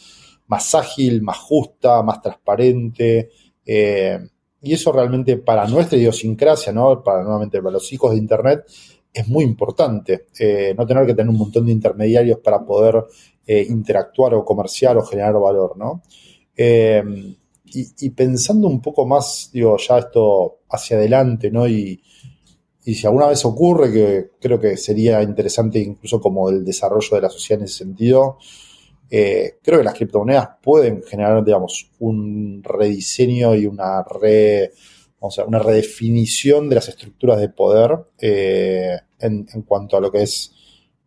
más 0.48 0.76
ágil, 0.76 1.22
más 1.22 1.38
justa, 1.38 2.02
más 2.04 2.22
transparente. 2.22 3.30
Eh, 3.66 4.20
y 4.62 4.74
eso 4.74 4.92
realmente 4.92 5.38
para 5.38 5.68
nuestra 5.68 5.98
idiosincrasia, 5.98 6.74
¿no? 6.74 7.04
para 7.04 7.24
nuevamente 7.24 7.60
para 7.62 7.74
los 7.74 7.92
hijos 7.94 8.12
de 8.12 8.18
Internet, 8.18 8.64
es 9.14 9.28
muy 9.28 9.44
importante. 9.44 10.26
no 10.78 10.86
tener 10.86 11.06
que 11.06 11.14
tener 11.14 11.30
un 11.30 11.38
montón 11.38 11.66
de 11.66 11.72
intermediarios 11.72 12.40
para 12.40 12.66
poder 12.66 13.04
interactuar 13.48 14.34
o 14.34 14.44
comerciar 14.44 14.98
o 14.98 15.06
generar 15.06 15.34
valor, 15.40 15.78
¿no? 15.78 16.02
Y, 17.68 18.10
pensando 18.12 18.68
un 18.68 18.82
poco 18.82 19.06
más, 19.06 19.50
digo, 19.52 19.76
ya 19.78 19.98
esto 19.98 20.60
hacia 20.70 20.98
adelante, 20.98 21.52
¿no? 21.52 21.68
Y, 21.68 22.02
si 22.94 23.08
alguna 23.08 23.28
vez 23.28 23.44
ocurre, 23.46 23.92
que 23.92 24.30
creo 24.40 24.60
que 24.60 24.78
sería 24.78 25.24
interesante 25.24 25.80
incluso 25.80 26.22
como 26.22 26.50
el 26.50 26.64
desarrollo 26.64 27.16
de 27.16 27.22
la 27.22 27.30
sociedad 27.30 27.62
en 27.62 27.66
ese 27.66 27.78
sentido, 27.80 28.38
eh, 29.10 29.58
creo 29.64 29.80
que 29.80 29.86
las 29.86 29.94
criptomonedas 29.94 30.50
pueden 30.62 31.02
generar, 31.04 31.44
digamos, 31.44 31.92
un 32.00 32.62
rediseño 32.64 33.56
y 33.56 33.66
una 33.66 34.04
re, 34.04 34.72
una 35.48 35.60
redefinición 35.60 36.70
de 36.70 36.76
las 36.76 36.90
estructuras 36.90 37.40
de 37.40 37.50
poder 37.50 37.98
eh, 38.20 38.98
en, 39.20 39.46
cuanto 39.66 39.98
a 39.98 40.02
lo 40.02 40.12
que 40.12 40.24
es 40.24 40.52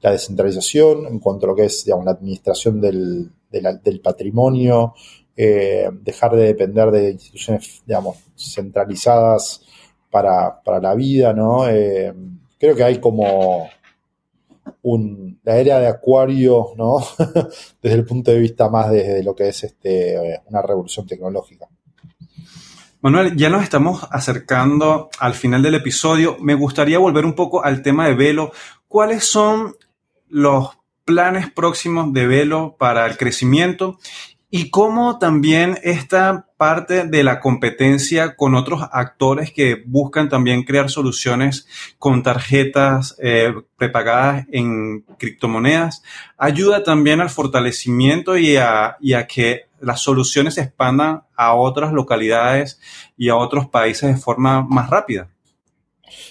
la 0.00 0.12
descentralización, 0.12 1.06
en 1.06 1.18
cuanto 1.18 1.46
a 1.46 1.50
lo 1.50 1.56
que 1.56 1.66
es, 1.66 1.84
digamos, 1.84 2.04
la 2.04 2.12
administración 2.12 2.80
del, 2.80 3.30
del 3.50 4.00
patrimonio, 4.00 4.94
eh, 5.36 5.88
dejar 6.02 6.34
de 6.34 6.46
depender 6.46 6.90
de 6.90 7.10
instituciones, 7.12 7.82
digamos, 7.86 8.16
centralizadas 8.36 9.62
para, 10.10 10.60
la 10.80 10.94
vida, 10.94 11.32
¿no? 11.32 11.68
Eh, 11.68 12.12
creo 12.58 12.74
que 12.74 12.84
hay 12.84 12.98
como 12.98 13.68
un, 14.82 15.40
la 15.42 15.56
era 15.56 15.78
de 15.78 15.86
Acuario, 15.86 16.68
¿no? 16.76 16.98
desde 17.82 17.96
el 17.96 18.04
punto 18.04 18.30
de 18.30 18.38
vista 18.38 18.68
más 18.68 18.90
desde 18.90 19.22
lo 19.22 19.34
que 19.34 19.48
es 19.48 19.64
este, 19.64 20.40
una 20.46 20.62
revolución 20.62 21.06
tecnológica. 21.06 21.68
Manuel, 23.00 23.36
ya 23.36 23.48
nos 23.48 23.62
estamos 23.62 24.06
acercando 24.10 25.08
al 25.20 25.34
final 25.34 25.62
del 25.62 25.76
episodio. 25.76 26.36
Me 26.40 26.54
gustaría 26.54 26.98
volver 26.98 27.24
un 27.24 27.34
poco 27.34 27.64
al 27.64 27.80
tema 27.80 28.08
de 28.08 28.14
Velo. 28.14 28.50
¿Cuáles 28.88 29.24
son 29.24 29.76
los 30.28 30.70
planes 31.04 31.50
próximos 31.50 32.12
de 32.12 32.26
Velo 32.26 32.76
para 32.76 33.06
el 33.06 33.16
crecimiento 33.16 33.98
y 34.50 34.70
cómo 34.70 35.18
también 35.18 35.78
esta 35.82 36.46
parte 36.56 37.04
de 37.04 37.22
la 37.22 37.38
competencia 37.38 38.34
con 38.34 38.54
otros 38.54 38.80
actores 38.92 39.52
que 39.52 39.82
buscan 39.86 40.28
también 40.30 40.64
crear 40.64 40.88
soluciones 40.90 41.66
con 41.98 42.22
tarjetas 42.22 43.14
eh, 43.22 43.52
prepagadas 43.76 44.46
en 44.50 45.02
criptomonedas 45.18 46.02
ayuda 46.38 46.82
también 46.82 47.20
al 47.20 47.28
fortalecimiento 47.28 48.38
y 48.38 48.56
a, 48.56 48.96
que 49.28 49.66
las 49.80 50.00
soluciones 50.00 50.54
se 50.54 50.62
expandan 50.62 51.24
a 51.36 51.54
otras 51.54 51.92
localidades 51.92 52.80
y 53.16 53.28
a 53.28 53.36
otros 53.36 53.68
países 53.68 54.14
de 54.14 54.20
forma 54.20 54.62
más 54.62 54.88
rápida. 54.88 55.28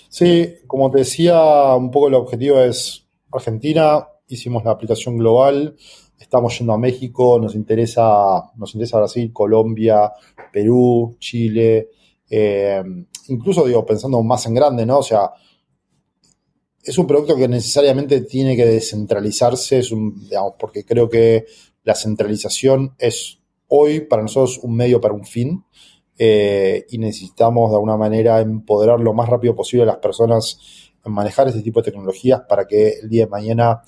Sí, 0.09 0.55
como 0.65 0.89
te 0.89 0.99
decía, 0.99 1.39
un 1.75 1.91
poco 1.91 2.07
el 2.07 2.15
objetivo 2.15 2.59
es 2.59 3.05
Argentina, 3.31 4.07
hicimos 4.27 4.65
la 4.65 4.71
aplicación 4.71 5.17
global, 5.17 5.75
estamos 6.19 6.57
yendo 6.57 6.73
a 6.73 6.77
México, 6.77 7.39
nos 7.39 7.55
interesa, 7.55 8.51
nos 8.55 8.73
interesa 8.73 8.97
Brasil, 8.97 9.31
Colombia, 9.31 10.11
Perú, 10.51 11.15
Chile, 11.19 11.89
eh, 12.29 12.83
incluso 13.27 13.65
digo, 13.65 13.85
pensando 13.85 14.21
más 14.23 14.45
en 14.45 14.53
grande, 14.53 14.85
¿no? 14.85 14.99
O 14.99 15.03
sea, 15.03 15.31
es 16.83 16.97
un 16.97 17.07
producto 17.07 17.35
que 17.35 17.47
necesariamente 17.47 18.21
tiene 18.21 18.55
que 18.55 18.65
descentralizarse, 18.65 19.79
es 19.79 19.91
un, 19.91 20.27
digamos, 20.27 20.53
porque 20.57 20.85
creo 20.85 21.09
que 21.09 21.45
la 21.83 21.95
centralización 21.95 22.95
es 22.97 23.39
hoy 23.67 24.01
para 24.01 24.21
nosotros 24.21 24.59
un 24.63 24.75
medio 24.75 25.01
para 25.01 25.13
un 25.13 25.25
fin. 25.25 25.63
Eh, 26.19 26.85
y 26.89 26.97
necesitamos 26.97 27.69
de 27.69 27.75
alguna 27.75 27.95
manera 27.95 28.39
empoderar 28.39 28.99
lo 28.99 29.13
más 29.13 29.29
rápido 29.29 29.55
posible 29.55 29.83
a 29.83 29.85
las 29.87 29.97
personas 29.97 30.57
en 31.05 31.11
manejar 31.11 31.47
este 31.47 31.61
tipo 31.61 31.79
de 31.79 31.91
tecnologías 31.91 32.41
para 32.49 32.65
que 32.65 32.99
el 33.01 33.09
día 33.09 33.25
de 33.25 33.29
mañana 33.29 33.83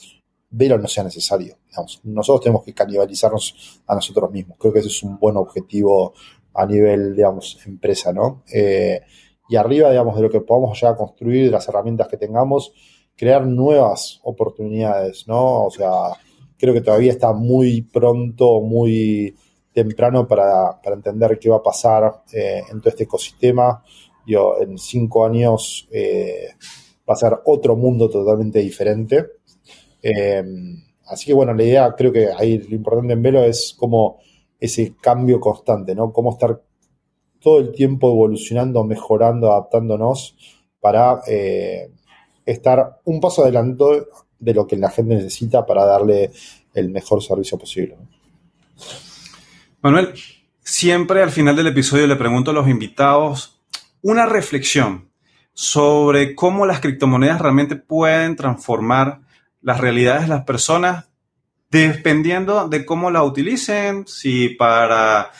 Velo 0.51 0.77
no 0.77 0.88
sea 0.88 1.03
necesario. 1.03 1.57
nosotros 2.03 2.41
tenemos 2.41 2.63
que 2.63 2.73
canibalizarnos 2.73 3.81
a 3.85 3.95
nosotros 3.95 4.31
mismos. 4.31 4.57
Creo 4.59 4.73
que 4.73 4.79
ese 4.79 4.88
es 4.89 5.03
un 5.03 5.19
buen 5.19 5.38
objetivo 5.38 6.13
a 6.53 6.65
nivel, 6.65 7.15
digamos, 7.15 7.59
empresa, 7.65 8.12
¿no? 8.12 8.43
Eh, 8.51 9.01
y 9.47 9.55
arriba, 9.55 9.89
digamos, 9.89 10.15
de 10.15 10.21
lo 10.23 10.29
que 10.29 10.41
podamos 10.41 10.79
ya 10.79 10.95
construir, 10.95 11.45
de 11.45 11.51
las 11.51 11.67
herramientas 11.67 12.07
que 12.07 12.17
tengamos, 12.17 12.73
crear 13.15 13.45
nuevas 13.45 14.19
oportunidades, 14.23 15.27
¿no? 15.27 15.65
O 15.65 15.71
sea, 15.71 16.13
creo 16.57 16.73
que 16.73 16.81
todavía 16.81 17.12
está 17.12 17.33
muy 17.33 17.81
pronto, 17.81 18.62
muy 18.62 19.35
temprano 19.73 20.27
para, 20.27 20.79
entender 20.83 21.39
qué 21.39 21.49
va 21.49 21.57
a 21.57 21.63
pasar 21.63 22.23
eh, 22.33 22.62
en 22.69 22.79
todo 22.79 22.89
este 22.89 23.03
ecosistema. 23.03 23.83
Yo, 24.25 24.57
en 24.59 24.77
cinco 24.77 25.25
años 25.25 25.88
eh, 25.91 26.49
va 27.09 27.13
a 27.13 27.17
ser 27.17 27.33
otro 27.45 27.75
mundo 27.75 28.09
totalmente 28.09 28.59
diferente. 28.59 29.25
Eh, 30.01 30.43
así 31.07 31.25
que 31.25 31.33
bueno, 31.33 31.53
la 31.53 31.63
idea 31.63 31.93
creo 31.95 32.12
que 32.12 32.29
ahí 32.38 32.57
lo 32.57 32.75
importante 32.75 33.13
en 33.13 33.21
Velo 33.21 33.43
es 33.43 33.75
como 33.77 34.19
ese 34.59 34.95
cambio 35.01 35.39
constante, 35.39 35.95
¿no? 35.95 36.12
Cómo 36.12 36.31
estar 36.31 36.62
todo 37.39 37.59
el 37.59 37.71
tiempo 37.71 38.09
evolucionando, 38.09 38.83
mejorando, 38.83 39.51
adaptándonos 39.51 40.35
para 40.79 41.21
eh, 41.27 41.91
estar 42.45 42.99
un 43.05 43.19
paso 43.19 43.43
adelante 43.43 43.85
de 44.39 44.53
lo 44.53 44.67
que 44.67 44.77
la 44.77 44.89
gente 44.89 45.15
necesita 45.15 45.65
para 45.65 45.85
darle 45.85 46.31
el 46.73 46.89
mejor 46.89 47.23
servicio 47.23 47.57
posible. 47.57 47.97
Manuel, 49.81 50.13
siempre 50.62 51.23
al 51.23 51.31
final 51.31 51.55
del 51.55 51.67
episodio 51.67 52.07
le 52.07 52.15
pregunto 52.15 52.51
a 52.51 52.53
los 52.53 52.67
invitados 52.67 53.62
una 54.01 54.25
reflexión 54.25 55.09
sobre 55.53 56.35
cómo 56.35 56.65
las 56.65 56.79
criptomonedas 56.79 57.41
realmente 57.41 57.75
pueden 57.75 58.35
transformar 58.35 59.21
las 59.62 59.80
realidades 59.80 60.24
de 60.24 60.30
las 60.30 60.43
personas 60.43 61.10
dependiendo 61.69 62.67
de 62.67 62.86
cómo 62.86 63.12
la 63.12 63.24
utilicen, 63.24 64.08
si 64.08 64.50
para 64.50 65.32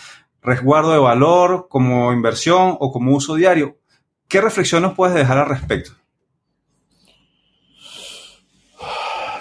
resguardo 0.42 0.92
de 0.92 1.00
valor, 1.00 1.68
como 1.70 2.14
inversión 2.14 2.78
o 2.80 2.92
como 2.92 3.16
uso 3.16 3.36
diario. 3.36 3.78
¿Qué 4.28 4.42
reflexión 4.42 4.84
nos 4.84 4.94
puedes 4.94 5.16
dejar 5.16 5.40
al 5.40 5.50
respecto? 5.50 5.92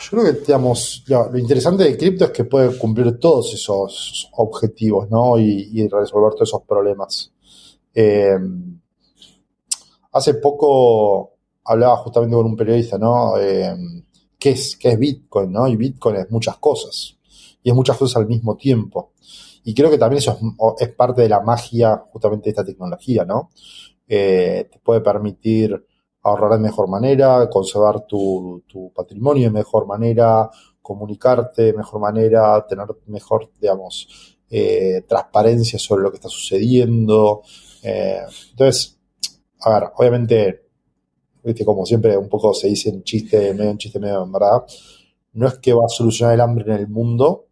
Yo 0.00 0.10
creo 0.10 0.24
que, 0.24 0.40
digamos, 0.40 1.04
lo, 1.06 1.36
interesante 1.36 1.84
de 1.84 1.98
cripto 1.98 2.24
es 2.24 2.30
que 2.30 2.44
puede 2.44 2.78
cumplir 2.78 3.18
todos 3.18 3.52
esos 3.52 4.30
objetivos, 4.32 5.10
¿no? 5.10 5.38
Y, 5.38 5.86
resolver 5.88 6.32
todos 6.32 6.48
esos 6.48 6.62
problemas. 6.62 7.30
Eh, 7.94 8.38
hace 10.12 10.34
poco 10.34 11.34
hablaba 11.62 11.98
justamente 11.98 12.34
con 12.34 12.46
un 12.46 12.56
periodista, 12.56 12.96
¿no? 12.96 13.36
Eh, 13.36 13.76
qué 14.38 14.50
es, 14.50 14.76
qué 14.76 14.90
es 14.90 14.98
Bitcoin, 14.98 15.52
¿no? 15.52 15.66
Y 15.68 15.76
Bitcoin 15.76 16.16
es 16.16 16.30
muchas 16.30 16.58
cosas. 16.58 17.16
Y 17.62 17.70
es 17.70 17.74
muchas 17.74 17.96
cosas 17.96 18.16
al 18.18 18.26
mismo 18.26 18.56
tiempo. 18.56 19.12
Y 19.64 19.74
creo 19.74 19.90
que 19.90 19.98
también 19.98 20.18
eso 20.18 20.38
es, 20.78 20.88
parte 20.94 21.22
de 21.22 21.28
la 21.28 21.40
magia 21.40 22.02
justamente 22.10 22.44
de 22.44 22.50
esta 22.50 22.64
tecnología, 22.64 23.24
¿no? 23.24 23.50
Eh, 24.06 24.68
te 24.70 24.78
puede 24.78 25.00
permitir 25.00 25.84
ahorrar 26.22 26.52
de 26.52 26.58
mejor 26.58 26.88
manera, 26.88 27.48
conservar 27.50 28.06
tu, 28.06 28.62
patrimonio 28.94 29.44
de 29.44 29.50
mejor 29.50 29.86
manera, 29.86 30.48
comunicarte 30.80 31.64
de 31.64 31.72
mejor 31.74 32.00
manera, 32.00 32.64
tener 32.66 32.86
mejor, 33.06 33.50
digamos, 33.60 34.38
eh, 34.48 35.04
transparencia 35.06 35.78
sobre 35.78 36.02
lo 36.02 36.10
que 36.10 36.16
está 36.16 36.28
sucediendo. 36.28 37.42
Eh, 37.82 38.22
entonces, 38.50 38.98
a 39.60 39.70
ver, 39.70 39.90
obviamente 39.96 40.67
como 41.64 41.86
siempre 41.86 42.16
un 42.16 42.28
poco 42.28 42.54
se 42.54 42.68
dice 42.68 42.90
en 42.90 43.02
chiste, 43.02 43.54
medio 43.54 43.70
en 43.70 43.78
chiste, 43.78 43.98
medio 43.98 44.22
en 44.22 44.32
verdad, 44.32 44.64
no 45.34 45.46
es 45.46 45.58
que 45.58 45.72
va 45.72 45.84
a 45.84 45.88
solucionar 45.88 46.34
el 46.34 46.40
hambre 46.40 46.64
en 46.66 46.80
el 46.80 46.88
mundo, 46.88 47.46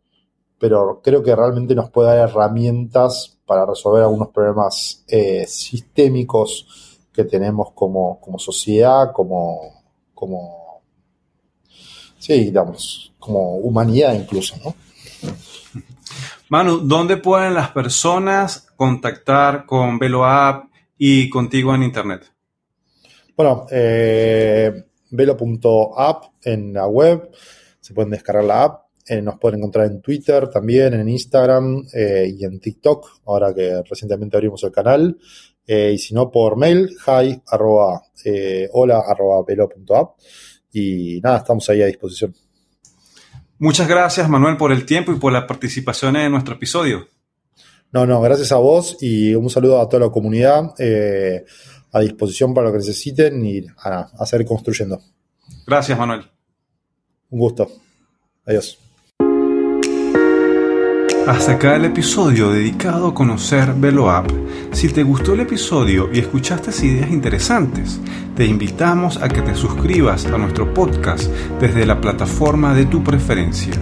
pero 0.58 1.00
creo 1.02 1.22
que 1.22 1.34
realmente 1.34 1.74
nos 1.74 1.90
puede 1.90 2.08
dar 2.08 2.28
herramientas 2.28 3.38
para 3.46 3.66
resolver 3.66 4.02
algunos 4.02 4.28
problemas 4.28 5.04
eh, 5.08 5.46
sistémicos 5.46 6.98
que 7.12 7.24
tenemos 7.24 7.72
como, 7.74 8.20
sociedad, 8.38 9.12
como, 9.12 9.84
como, 10.14 10.82
sí, 12.18 12.44
digamos, 12.44 13.12
como 13.18 13.56
humanidad 13.56 14.14
incluso, 14.14 14.56
¿no? 14.64 14.74
Manu, 16.48 16.78
¿dónde 16.78 17.16
pueden 17.16 17.54
las 17.54 17.70
personas 17.70 18.68
contactar 18.76 19.66
con 19.66 19.98
Velo 19.98 20.24
App 20.24 20.66
y 20.96 21.28
contigo 21.28 21.74
en 21.74 21.82
Internet? 21.82 22.35
Bueno, 23.36 23.66
eh, 23.70 24.72
velo.app 25.10 26.24
en 26.42 26.72
la 26.72 26.86
web, 26.86 27.30
se 27.80 27.92
pueden 27.92 28.10
descargar 28.10 28.44
la 28.44 28.64
app, 28.64 28.86
eh, 29.06 29.20
nos 29.20 29.38
pueden 29.38 29.58
encontrar 29.58 29.86
en 29.86 30.00
Twitter 30.00 30.48
también, 30.48 30.94
en 30.94 31.06
Instagram 31.06 31.84
eh, 31.92 32.32
y 32.34 32.44
en 32.46 32.58
TikTok, 32.58 33.20
ahora 33.26 33.54
que 33.54 33.82
recientemente 33.82 34.38
abrimos 34.38 34.64
el 34.64 34.72
canal, 34.72 35.18
y 35.68 35.98
si 35.98 36.14
no 36.14 36.30
por 36.30 36.56
mail, 36.56 36.96
hi, 37.06 37.42
arroba, 37.48 38.00
hola, 38.72 39.02
arroba 39.06 39.44
velo.app, 39.44 40.10
y 40.72 41.20
nada, 41.20 41.38
estamos 41.38 41.68
ahí 41.68 41.82
a 41.82 41.86
disposición. 41.86 42.34
Muchas 43.58 43.88
gracias 43.88 44.28
Manuel 44.28 44.56
por 44.56 44.70
el 44.70 44.86
tiempo 44.86 45.12
y 45.12 45.18
por 45.18 45.32
la 45.32 45.46
participación 45.46 46.16
en 46.16 46.30
nuestro 46.30 46.54
episodio. 46.54 47.08
No, 47.90 48.06
no, 48.06 48.20
gracias 48.20 48.52
a 48.52 48.56
vos 48.56 48.96
y 49.00 49.34
un 49.34 49.50
saludo 49.50 49.80
a 49.80 49.88
toda 49.88 50.06
la 50.06 50.12
comunidad 50.12 50.74
a 51.92 52.00
disposición 52.00 52.54
para 52.54 52.68
lo 52.68 52.72
que 52.72 52.78
necesiten 52.78 53.44
y 53.44 53.64
a, 53.84 54.08
a 54.18 54.26
seguir 54.26 54.46
construyendo. 54.46 55.00
Gracias, 55.66 55.98
Manuel. 55.98 56.22
Un 57.30 57.38
gusto. 57.38 57.68
Adiós. 58.44 58.78
Hasta 61.26 61.52
acá 61.52 61.74
el 61.74 61.86
episodio 61.86 62.52
dedicado 62.52 63.08
a 63.08 63.14
conocer 63.14 63.74
VeloApp. 63.74 64.30
Si 64.70 64.88
te 64.88 65.02
gustó 65.02 65.32
el 65.32 65.40
episodio 65.40 66.08
y 66.12 66.20
escuchaste 66.20 66.70
ideas 66.86 67.10
interesantes, 67.10 67.98
te 68.36 68.46
invitamos 68.46 69.16
a 69.16 69.28
que 69.28 69.42
te 69.42 69.56
suscribas 69.56 70.24
a 70.26 70.38
nuestro 70.38 70.72
podcast 70.72 71.28
desde 71.58 71.84
la 71.84 72.00
plataforma 72.00 72.74
de 72.74 72.86
tu 72.86 73.02
preferencia. 73.02 73.74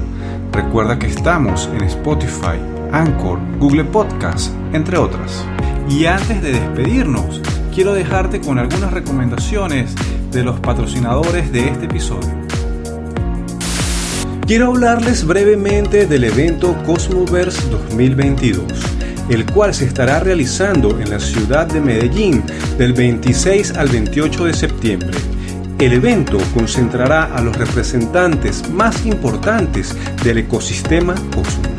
Recuerda 0.53 0.99
que 0.99 1.09
estamos 1.09 1.69
en 1.75 1.83
Spotify, 1.85 2.59
Anchor, 2.93 3.39
Google 3.59 3.85
Podcast, 3.85 4.55
entre 4.73 4.97
otras. 4.97 5.45
Y 5.91 6.07
antes 6.07 6.41
de 6.41 6.53
despedirnos, 6.53 7.43
quiero 7.75 7.93
dejarte 7.93 8.41
con 8.41 8.59
algunas 8.59 8.93
recomendaciones 8.93 9.93
de 10.31 10.45
los 10.45 10.61
patrocinadores 10.61 11.51
de 11.51 11.69
este 11.69 11.87
episodio. 11.87 12.31
Quiero 14.47 14.69
hablarles 14.69 15.27
brevemente 15.27 16.07
del 16.07 16.25
evento 16.25 16.77
Cosmoverse 16.87 17.69
2022, 17.71 18.65
el 19.29 19.45
cual 19.47 19.75
se 19.75 19.87
estará 19.87 20.21
realizando 20.21 21.01
en 21.01 21.11
la 21.11 21.19
ciudad 21.19 21.67
de 21.67 21.81
Medellín 21.81 22.45
del 22.79 22.93
26 22.93 23.73
al 23.77 23.89
28 23.89 24.45
de 24.45 24.55
septiembre. 24.55 25.19
El 25.81 25.95
evento 25.95 26.39
concentrará 26.55 27.25
a 27.25 27.41
los 27.41 27.57
representantes 27.57 28.71
más 28.71 29.05
importantes 29.05 29.97
del 30.23 30.39
ecosistema 30.39 31.15
Cosmos. 31.35 31.74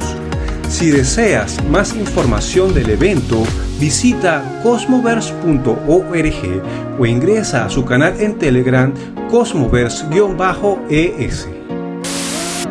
Si 0.69 0.89
deseas 0.89 1.63
más 1.65 1.95
información 1.95 2.73
del 2.73 2.89
evento, 2.89 3.43
visita 3.79 4.59
cosmoverse.org 4.63 6.99
o 6.99 7.05
ingresa 7.05 7.65
a 7.65 7.69
su 7.69 7.85
canal 7.85 8.19
en 8.19 8.37
Telegram 8.37 8.91
cosmoverse-es. 9.29 11.47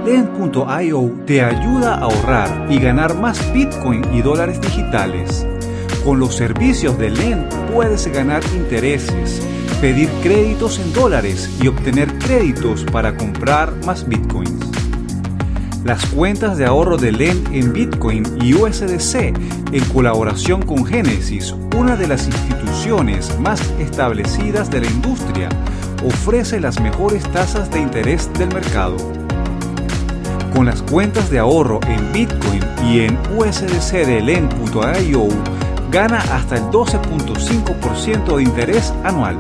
Lend.io 0.04 1.12
te 1.24 1.42
ayuda 1.42 1.94
a 1.94 2.00
ahorrar 2.00 2.66
y 2.70 2.78
ganar 2.78 3.18
más 3.18 3.40
Bitcoin 3.54 4.04
y 4.12 4.20
dólares 4.20 4.60
digitales. 4.60 5.46
Con 6.04 6.20
los 6.20 6.34
servicios 6.34 6.98
de 6.98 7.08
Lend 7.08 7.48
puedes 7.72 8.06
ganar 8.08 8.42
intereses, 8.54 9.40
pedir 9.80 10.10
créditos 10.22 10.78
en 10.78 10.92
dólares 10.92 11.48
y 11.62 11.68
obtener 11.68 12.12
créditos 12.18 12.84
para 12.84 13.16
comprar 13.16 13.72
más 13.86 14.06
Bitcoins. 14.06 14.73
Las 15.84 16.06
cuentas 16.06 16.56
de 16.56 16.64
ahorro 16.64 16.96
de 16.96 17.12
Lend 17.12 17.52
en 17.52 17.74
Bitcoin 17.74 18.24
y 18.40 18.54
USDC 18.54 19.14
en 19.70 19.84
colaboración 19.92 20.62
con 20.62 20.86
Genesis, 20.86 21.54
una 21.76 21.94
de 21.94 22.08
las 22.08 22.26
instituciones 22.26 23.38
más 23.38 23.60
establecidas 23.78 24.70
de 24.70 24.80
la 24.80 24.86
industria, 24.86 25.50
ofrece 26.02 26.58
las 26.58 26.80
mejores 26.80 27.30
tasas 27.32 27.70
de 27.70 27.80
interés 27.80 28.32
del 28.38 28.48
mercado. 28.48 28.96
Con 30.54 30.64
las 30.64 30.80
cuentas 30.80 31.28
de 31.28 31.38
ahorro 31.38 31.80
en 31.86 32.12
Bitcoin 32.14 32.62
y 32.86 33.00
en 33.00 33.18
USDC 33.36 34.06
de 34.06 34.22
Lend.io, 34.22 35.28
gana 35.90 36.20
hasta 36.32 36.56
el 36.56 36.62
12.5% 36.70 38.36
de 38.36 38.42
interés 38.42 38.90
anual. 39.04 39.36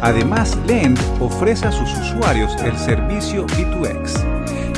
Además, 0.00 0.58
Lend 0.66 0.98
ofrece 1.20 1.68
a 1.68 1.72
sus 1.72 1.96
usuarios 1.96 2.56
el 2.56 2.76
servicio 2.76 3.46
B2X, 3.46 4.33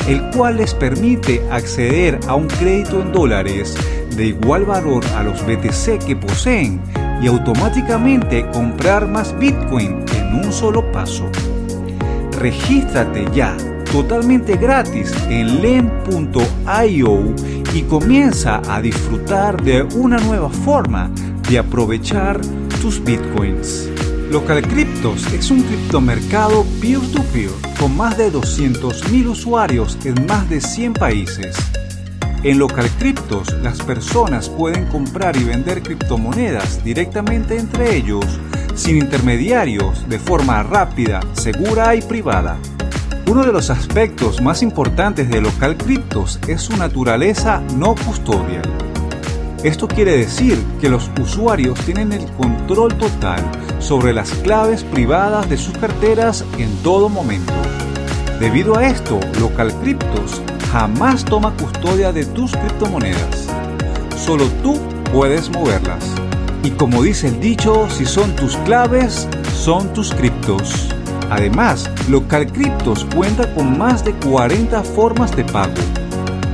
el 0.06 0.30
cual 0.30 0.58
les 0.58 0.74
permite 0.74 1.42
acceder 1.50 2.18
a 2.28 2.34
un 2.34 2.46
crédito 2.46 3.00
en 3.00 3.12
dólares 3.12 3.76
de 4.16 4.26
igual 4.26 4.64
valor 4.64 5.04
a 5.16 5.22
los 5.22 5.44
BTC 5.44 6.04
que 6.04 6.16
poseen 6.16 6.80
y 7.20 7.26
automáticamente 7.26 8.48
comprar 8.52 9.08
más 9.08 9.36
Bitcoin 9.38 10.04
en 10.14 10.46
un 10.46 10.52
solo 10.52 10.90
paso. 10.92 11.30
Regístrate 12.38 13.26
ya 13.34 13.56
totalmente 13.90 14.56
gratis 14.56 15.12
en 15.28 15.62
len.io 15.62 17.34
y 17.74 17.82
comienza 17.82 18.60
a 18.68 18.80
disfrutar 18.80 19.62
de 19.62 19.82
una 19.82 20.18
nueva 20.18 20.50
forma 20.50 21.10
de 21.48 21.58
aprovechar 21.58 22.40
tus 22.80 23.02
bitcoins. 23.02 23.95
Local 24.30 24.60
Cryptos 24.66 25.32
es 25.32 25.52
un 25.52 25.62
criptomercado 25.62 26.66
peer-to-peer 26.80 27.52
con 27.78 27.96
más 27.96 28.18
de 28.18 28.32
200.000 28.32 29.28
usuarios 29.28 29.96
en 30.04 30.26
más 30.26 30.48
de 30.50 30.60
100 30.60 30.94
países. 30.94 31.56
En 32.42 32.58
Local 32.58 32.90
Cryptos 32.98 33.54
las 33.62 33.80
personas 33.82 34.48
pueden 34.48 34.86
comprar 34.86 35.36
y 35.36 35.44
vender 35.44 35.80
criptomonedas 35.80 36.82
directamente 36.82 37.56
entre 37.56 37.96
ellos, 37.96 38.24
sin 38.74 38.98
intermediarios, 38.98 40.08
de 40.08 40.18
forma 40.18 40.62
rápida, 40.64 41.20
segura 41.34 41.94
y 41.94 42.02
privada. 42.02 42.56
Uno 43.28 43.44
de 43.44 43.52
los 43.52 43.70
aspectos 43.70 44.40
más 44.42 44.60
importantes 44.60 45.28
de 45.28 45.40
Local 45.40 45.76
Cryptos 45.76 46.40
es 46.48 46.62
su 46.62 46.76
naturaleza 46.76 47.62
no 47.76 47.94
custodial. 47.94 48.95
Esto 49.64 49.88
quiere 49.88 50.16
decir 50.16 50.62
que 50.80 50.88
los 50.88 51.10
usuarios 51.20 51.78
tienen 51.80 52.12
el 52.12 52.24
control 52.32 52.94
total 52.98 53.42
sobre 53.78 54.12
las 54.12 54.30
claves 54.30 54.84
privadas 54.84 55.48
de 55.48 55.56
sus 55.56 55.76
carteras 55.78 56.44
en 56.58 56.70
todo 56.82 57.08
momento. 57.08 57.52
Debido 58.38 58.76
a 58.76 58.86
esto, 58.86 59.18
Local 59.40 59.72
Cryptos 59.80 60.42
jamás 60.70 61.24
toma 61.24 61.56
custodia 61.56 62.12
de 62.12 62.26
tus 62.26 62.52
criptomonedas. 62.52 63.48
Solo 64.16 64.44
tú 64.62 64.78
puedes 65.12 65.50
moverlas. 65.50 66.04
Y 66.62 66.70
como 66.70 67.02
dice 67.02 67.28
el 67.28 67.40
dicho, 67.40 67.88
si 67.88 68.04
son 68.04 68.36
tus 68.36 68.56
claves, 68.58 69.26
son 69.54 69.92
tus 69.94 70.12
criptos. 70.12 70.88
Además, 71.30 71.90
Local 72.08 72.46
Cryptos 72.52 73.06
cuenta 73.14 73.52
con 73.54 73.78
más 73.78 74.04
de 74.04 74.12
40 74.12 74.82
formas 74.82 75.34
de 75.34 75.44
pago, 75.44 75.74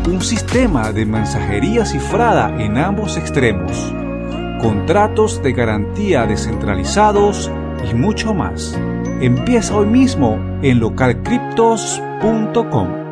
un 0.06 0.20
sistema 0.20 0.92
de 0.92 1.06
mensajería 1.06 1.84
cifrada 1.84 2.56
en 2.60 2.76
ambos 2.76 3.16
extremos, 3.16 3.92
contratos 4.60 5.40
de 5.42 5.52
garantía 5.52 6.26
descentralizados 6.26 7.50
y 7.88 7.94
mucho 7.94 8.34
más. 8.34 8.76
Empieza 9.20 9.76
hoy 9.76 9.86
mismo 9.86 10.40
en 10.62 10.80
localcryptos.com. 10.80 13.11